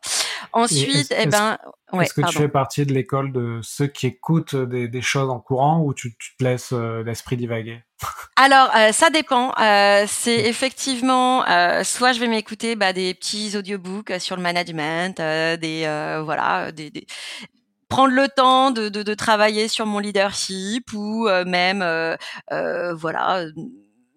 [0.51, 1.57] Ensuite, eh ben,
[1.93, 5.30] ouais, est-ce que tu fais partie de l'école de ceux qui écoutent des, des choses
[5.30, 7.82] en courant ou tu, tu te laisses l'esprit divaguer?
[8.36, 9.53] Alors, ça dépend.
[10.05, 11.45] c'est effectivement,
[11.86, 17.07] soit je vais m'écouter bah, des petits audiobooks sur le management, des voilà, des, des,
[17.96, 22.18] prendre le temps de, de, de, travailler sur mon leadership ou euh, même euh,
[22.52, 23.46] euh, voilà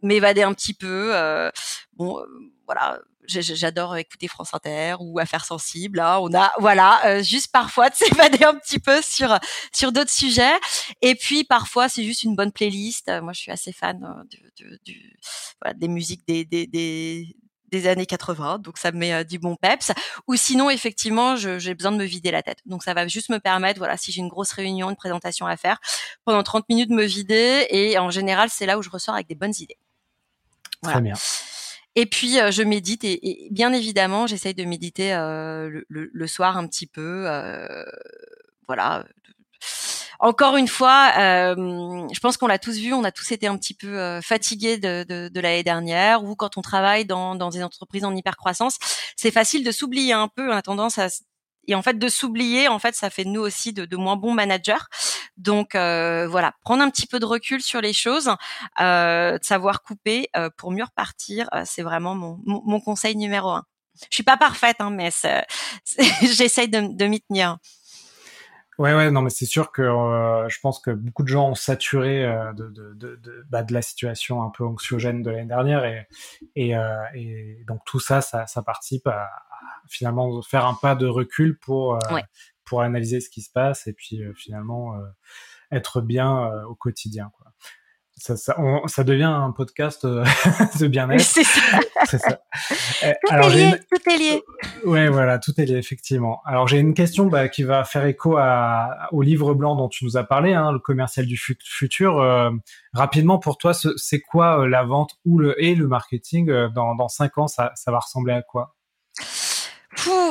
[0.02, 1.12] m'évader un petit peu
[1.92, 2.20] bon
[2.66, 6.18] voilà j'adore écouter France Inter ou Affaires sensibles hein.
[6.20, 9.38] on a voilà juste parfois de s'évader un petit peu sur
[9.72, 10.58] sur d'autres sujets
[11.00, 14.40] et puis parfois c'est juste une bonne playlist moi je suis assez fan du,
[14.84, 15.20] du,
[15.62, 17.36] voilà, des musiques des, des, des
[17.70, 19.92] des années 80, donc ça me met du bon peps.
[20.26, 22.58] Ou sinon, effectivement, j'ai besoin de me vider la tête.
[22.66, 25.56] Donc ça va juste me permettre, voilà, si j'ai une grosse réunion, une présentation à
[25.56, 25.78] faire,
[26.24, 27.66] pendant 30 minutes me vider.
[27.70, 29.78] Et en général, c'est là où je ressors avec des bonnes idées.
[30.82, 31.14] Très bien.
[31.94, 36.86] Et puis je médite et, bien évidemment j'essaye de méditer le, le, soir un petit
[36.86, 37.84] peu, euh,
[38.68, 39.04] voilà,
[40.18, 41.54] encore une fois, euh,
[42.12, 44.78] je pense qu'on l'a tous vu, on a tous été un petit peu euh, fatigués
[44.78, 48.36] de, de, de l'année dernière, ou quand on travaille dans, dans des entreprises en hyper
[48.36, 48.78] croissance,
[49.16, 50.50] c'est facile de s'oublier un peu.
[50.50, 51.08] On a tendance à
[51.68, 54.32] et en fait de s'oublier, en fait, ça fait nous aussi de, de moins bons
[54.32, 54.86] managers.
[55.36, 58.30] Donc euh, voilà, prendre un petit peu de recul sur les choses,
[58.80, 63.16] euh, de savoir couper euh, pour mieux repartir, euh, c'est vraiment mon, mon, mon, conseil
[63.16, 63.64] numéro un.
[64.10, 65.10] Je suis pas parfaite, hein, mais
[66.22, 67.58] j'essaye de, de m'y tenir.
[68.78, 71.56] Ouais, ouais, non, mais c'est sûr que euh, je pense que beaucoup de gens ont
[71.56, 75.84] saturé euh, de, de, de, bah, de la situation un peu anxiogène de l'année dernière
[75.84, 76.06] et,
[76.54, 79.28] et, euh, et, donc tout ça, ça, ça participe à,
[79.88, 82.20] finalement faire un pas de recul pour, euh,
[82.64, 84.94] pour analyser ce qui se passe et puis euh, finalement
[85.72, 87.32] être bien au quotidien.
[87.36, 87.47] Quoi
[88.18, 90.24] ça, ça, on, ça, devient un podcast euh,
[90.80, 91.20] de bien-être.
[91.20, 91.60] C'est ça.
[92.06, 92.40] Ça.
[93.04, 93.78] Eh, tout, Alors, est lié, une...
[93.78, 94.42] tout est lié.
[94.84, 96.40] Ouais, voilà, tout est lié, effectivement.
[96.44, 100.04] Alors, j'ai une question bah, qui va faire écho à, au livre blanc dont tu
[100.04, 102.20] nous as parlé, hein, le commercial du futur.
[102.20, 102.50] Euh,
[102.92, 106.94] rapidement, pour toi, c'est quoi euh, la vente ou le, et le marketing euh, dans,
[106.94, 108.74] dans cinq ans ça, ça va ressembler à quoi?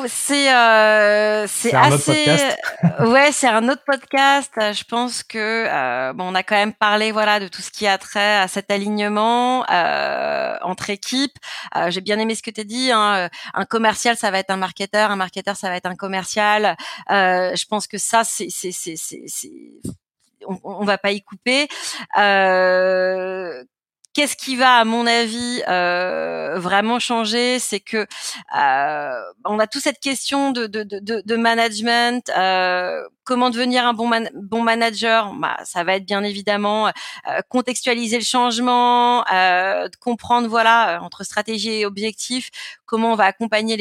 [0.08, 2.38] C'est euh, c'est assez
[3.00, 4.52] ouais c'est un autre podcast.
[4.56, 7.88] Je pense que euh, bon on a quand même parlé voilà de tout ce qui
[7.88, 11.38] a trait à cet alignement euh, entre équipes.
[11.76, 14.52] Euh, j'ai bien aimé ce que tu as dit hein, un commercial ça va être
[14.52, 16.76] un marketeur un marketeur ça va être un commercial.
[17.12, 18.74] Euh, je pense que ça c'est c'est
[20.48, 21.68] on, on va pas y couper
[24.18, 27.60] qu'est-ce qui va, à mon avis, euh, vraiment changer?
[27.60, 28.08] C'est que
[28.58, 32.28] euh, on a toute cette question de, de, de, de management.
[32.36, 35.32] Euh, comment devenir un bon, bon manager?
[35.36, 41.82] Bah, Ça va être bien évidemment euh, contextualiser le changement, euh, comprendre voilà entre stratégie
[41.82, 42.50] et objectif
[42.88, 43.78] comment on va accompagner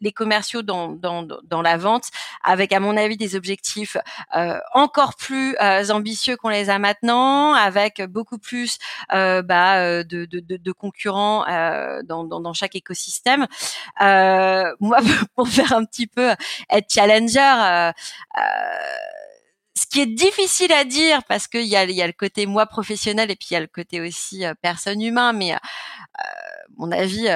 [0.00, 2.08] les, commerciaux dans, la vente
[2.42, 3.96] avec, à mon avis, des objectifs
[4.34, 8.78] euh, encore plus euh, ambitieux qu'on les a maintenant, avec beaucoup plus
[9.12, 11.44] euh, bah, de, concurrents
[12.04, 13.46] dans, chaque écosystème.
[14.00, 14.98] moi,
[15.36, 16.34] pour faire un petit peu
[16.70, 17.92] être challenger,
[19.74, 22.64] ce qui est difficile à dire parce qu'il y a, y a le côté moi
[22.64, 25.54] professionnel et puis il y a le côté aussi personne humain, mais
[26.76, 27.28] mon avis,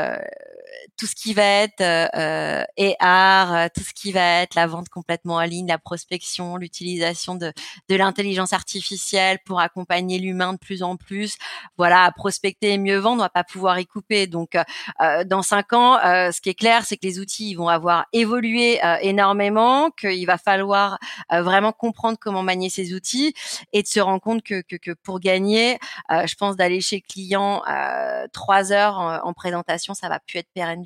[1.01, 4.55] tout ce qui va être euh, euh, et art, euh, tout ce qui va être
[4.55, 7.55] la vente complètement en ligne, la prospection, l'utilisation de,
[7.88, 11.38] de l'intelligence artificielle pour accompagner l'humain de plus en plus.
[11.78, 14.26] Voilà, à prospecter et mieux vendre, on va pas pouvoir y couper.
[14.26, 14.57] Donc,
[15.01, 18.78] euh, dans cinq ans, ce qui est clair, c'est que les outils vont avoir évolué
[19.01, 20.98] énormément, qu'il va falloir
[21.30, 23.32] vraiment comprendre comment manier ces outils
[23.72, 25.78] et de se rendre compte que, que, que pour gagner,
[26.11, 27.62] je pense d'aller chez le client
[28.32, 30.82] trois heures en, en présentation, ça va plus être pérenne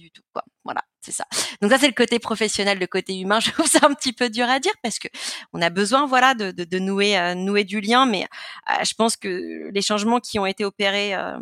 [0.64, 1.24] Voilà, c'est ça.
[1.60, 3.40] Donc ça, c'est le côté professionnel, le côté humain.
[3.44, 5.08] Je trouve ça un petit peu dur à dire parce que
[5.52, 8.06] on a besoin, voilà, de, de, de nouer, euh, nouer du lien.
[8.06, 8.26] Mais
[8.70, 11.38] euh, je pense que les changements qui ont été opérés euh,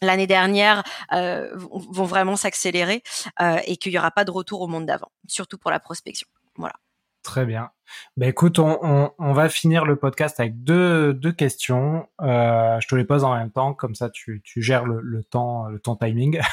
[0.00, 3.02] l'année dernière vont vraiment s'accélérer
[3.66, 6.28] et qu'il n'y aura pas de retour au monde d'avant, surtout pour la prospection.
[6.56, 6.74] Voilà.
[7.22, 7.70] Très bien.
[8.16, 12.06] Ben écoute, on, on, va finir le podcast avec deux, deux questions.
[12.20, 15.24] Euh, je te les pose en même temps, comme ça tu, tu gères le, le
[15.24, 16.40] temps, le temps timing.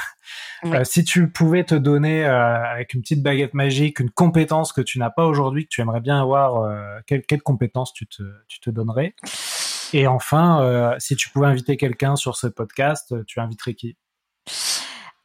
[0.64, 4.82] Euh, si tu pouvais te donner euh, avec une petite baguette magique une compétence que
[4.82, 8.24] tu n'as pas aujourd'hui, que tu aimerais bien avoir, euh, quelle, quelle compétence tu te,
[8.48, 9.14] tu te donnerais?
[9.94, 13.98] Et enfin, si tu pouvais inviter quelqu'un sur ce podcast, tu inviterais qui?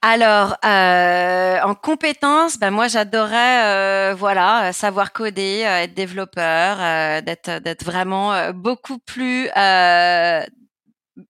[0.02, 3.64] Alors, euh, en compétences, ben moi j'adorais,
[4.12, 6.78] euh, voilà, savoir coder, euh, être développeur,
[7.22, 9.50] d'être d'être vraiment beaucoup plus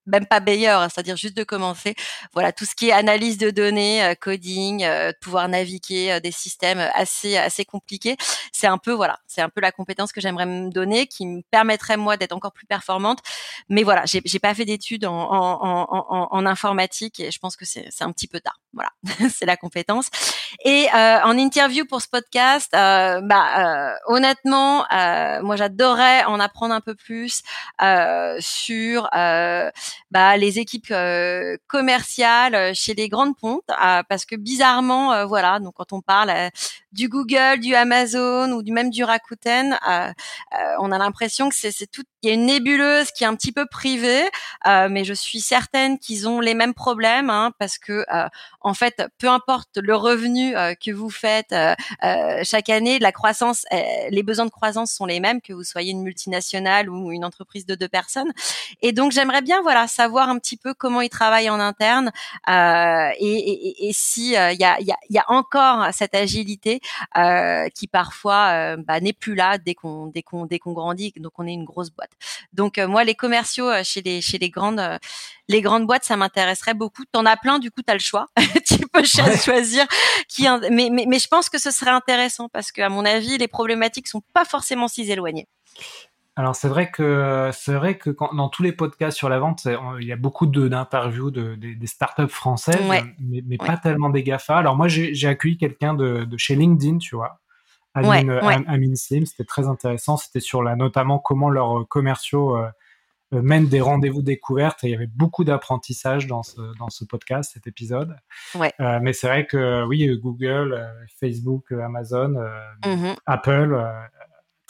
[0.05, 1.95] même pas meilleur, c'est-à-dire juste de commencer.
[2.33, 6.31] Voilà, tout ce qui est analyse de données, euh, coding, euh, pouvoir naviguer euh, des
[6.31, 8.15] systèmes assez assez compliqués,
[8.51, 11.41] c'est un peu voilà, c'est un peu la compétence que j'aimerais me donner, qui me
[11.51, 13.19] permettrait moi d'être encore plus performante.
[13.69, 17.55] Mais voilà, j'ai j'ai pas fait d'études en, en, en, en, informatique et je pense
[17.55, 18.60] que c'est un petit peu tard.
[18.73, 18.89] Voilà,
[19.29, 20.09] c'est la compétence.
[20.65, 24.85] Et en interview pour ce podcast, bah honnêtement,
[25.41, 27.41] moi j'adorais en apprendre un peu plus
[28.39, 29.09] sur
[30.11, 35.59] bah, les équipes euh, commerciales euh, chez les grandes pontes, euh, parce que bizarrement, voilà,
[35.59, 36.31] donc quand on parle
[36.91, 39.77] du Google, du Amazon ou du même du Rakuten,
[40.79, 43.51] on a l'impression que c'est tout, il y a une nébuleuse qui est un petit
[43.51, 44.23] peu privée,
[44.65, 48.05] mais je suis certaine qu'ils ont les mêmes problèmes, hein, parce que
[48.61, 51.55] en fait, peu importe le revenu que vous faites
[52.43, 56.03] chaque année, la croissance, les besoins de croissance sont les mêmes que vous soyez une
[56.03, 58.31] multinationale ou une entreprise de deux personnes.
[58.81, 62.11] Et donc j'aimerais bien voilà savoir un petit peu comment ils travaillent en interne
[62.49, 66.15] euh, et, et, et, si il euh, y, a, y, a, y, a, encore cette
[66.15, 66.80] agilité
[67.17, 71.13] euh, qui parfois euh, bah, n'est plus là dès qu'on dès qu'on dès qu'on grandit
[71.17, 72.11] donc on est une grosse boîte.
[72.53, 74.81] Donc euh, moi les commerciaux chez les chez les grandes
[75.47, 77.03] les grandes boîtes ça m'intéresserait beaucoup.
[77.11, 78.27] T'en as plein du coup t'as le choix.
[78.67, 79.85] tu peux choisir
[80.27, 83.37] qui mais, mais mais je pense que ce serait intéressant parce que à mon avis
[83.37, 85.47] les problématiques sont pas forcément si éloignées.
[86.41, 89.67] Alors c'est vrai que c'est vrai que quand, dans tous les podcasts sur la vente,
[89.99, 92.81] il y a beaucoup d'interviews de, des startups françaises,
[93.19, 94.57] mais, mais pas tellement des Gafa.
[94.57, 97.41] Alors moi j'ai accueilli quelqu'un de, de, chez LinkedIn, tu vois,
[97.93, 98.31] Amine,
[98.67, 100.17] Amine Slim, c'était très intéressant.
[100.17, 102.67] C'était sur la notamment comment leurs commerciaux euh,
[103.33, 104.83] euh, mènent des rendez-vous découvertes.
[104.83, 108.15] Et il y avait beaucoup d'apprentissage dans ce dans ce podcast, cet épisode.
[108.55, 108.71] Ouais.
[108.79, 110.87] Euh, mais c'est vrai que oui, Google, euh,
[111.19, 112.35] Facebook, Amazon,
[112.83, 113.87] mmh Apple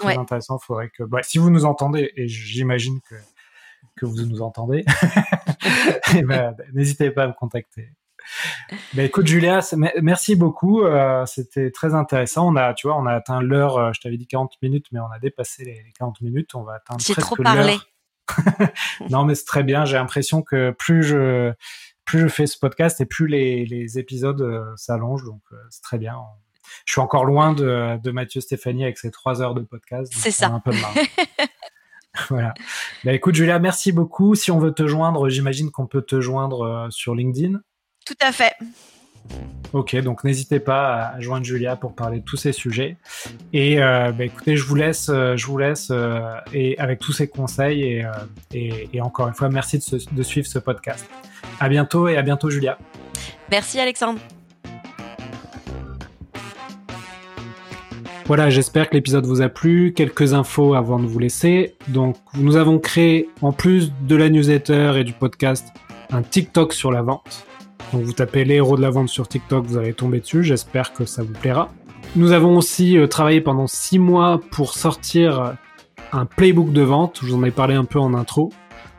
[0.02, 0.60] très intéressant.
[0.60, 3.16] Faudrait que, bah, si vous nous entendez, et j'imagine que,
[3.96, 4.86] que vous nous entendez,
[6.16, 7.90] eh ben, n'hésitez pas à me contacter.
[8.94, 9.60] Ben, écoute Julia,
[10.02, 10.84] merci beaucoup.
[10.84, 12.48] Euh, c'était très intéressant.
[12.48, 13.78] On a, tu vois, on a atteint l'heure.
[13.78, 16.56] Euh, je t'avais dit 40 minutes, mais on a dépassé les, 40 minutes.
[16.56, 17.78] On va atteindre presque trop parlé.
[19.10, 19.86] non, mais c'est très bien.
[19.86, 21.54] J'ai l'impression que plus je
[22.06, 25.26] plus je fais ce podcast et plus les, les épisodes euh, s'allongent.
[25.26, 26.18] Donc c'est très bien
[26.86, 30.12] je suis encore loin de, de Mathieu Stéphanie avec ses trois heures de podcast.
[30.16, 30.48] C'est ça.
[30.48, 30.72] Un peu
[32.30, 32.54] voilà.
[33.04, 34.36] Bah, écoute, Julia, merci beaucoup.
[34.36, 37.60] Si on veut te joindre, j'imagine qu'on peut te joindre euh, sur LinkedIn.
[38.06, 38.56] Tout à fait.
[39.74, 42.98] Ok, donc n'hésitez pas à joindre Julia pour parler de tous ces sujets.
[43.54, 46.20] Et euh, bah, écoutez, je vous laisse, euh, je vous laisse euh,
[46.54, 48.06] et avec tous ces conseils et,
[48.54, 51.06] et, et, encore une fois, merci de, de suivre ce podcast.
[51.60, 52.78] À bientôt et à bientôt Julia.
[53.50, 54.20] Merci Alexandre.
[58.34, 59.92] Voilà, j'espère que l'épisode vous a plu.
[59.94, 61.76] Quelques infos avant de vous laisser.
[61.90, 65.68] Donc, nous avons créé, en plus de la newsletter et du podcast,
[66.12, 67.46] un TikTok sur la vente.
[67.92, 70.94] Donc vous tapez les héros de la vente sur TikTok, vous allez tomber dessus, j'espère
[70.94, 71.74] que ça vous plaira.
[72.16, 75.58] Nous avons aussi euh, travaillé pendant six mois pour sortir
[76.14, 78.54] un playbook de vente, je vous en ai parlé un peu en intro.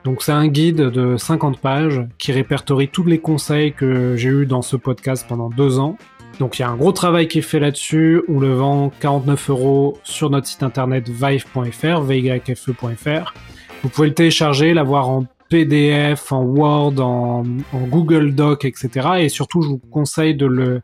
[0.05, 4.47] Donc c'est un guide de 50 pages qui répertorie tous les conseils que j'ai eus
[4.47, 5.97] dans ce podcast pendant deux ans.
[6.39, 8.23] Donc il y a un gros travail qui est fait là-dessus.
[8.29, 13.35] On le vend 49 euros sur notre site internet vive.fr, vyfe.fr.
[13.83, 17.43] Vous pouvez le télécharger, l'avoir en PDF, en Word, en,
[17.91, 19.09] Google Doc, etc.
[19.19, 20.81] Et surtout, je vous conseille de le,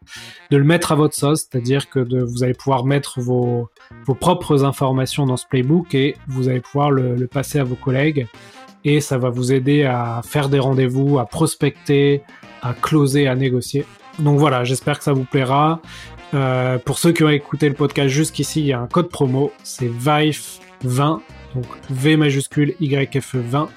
[0.51, 3.71] de le mettre à votre sauce, c'est-à-dire que vous allez pouvoir mettre vos,
[4.05, 7.77] vos propres informations dans ce playbook et vous allez pouvoir le, le passer à vos
[7.77, 8.27] collègues.
[8.85, 12.23] Et ça va vous aider à faire des rendez-vous, à prospecter,
[12.61, 13.87] à closer, à négocier.
[14.19, 15.81] Donc voilà, j'espère que ça vous plaira.
[16.35, 19.53] Euh, pour ceux qui ont écouté le podcast jusqu'ici, il y a un code promo,
[19.63, 21.21] c'est VIFE20
[21.55, 23.69] donc V majuscule YFE 20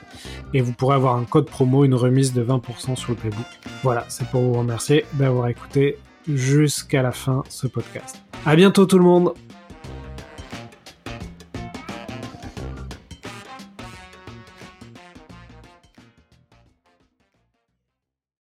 [0.54, 3.46] et vous pourrez avoir un code promo, une remise de 20% sur le playbook.
[3.84, 8.22] Voilà, c'est pour vous remercier d'avoir écouté jusqu'à la fin ce podcast.
[8.46, 9.34] À bientôt tout le monde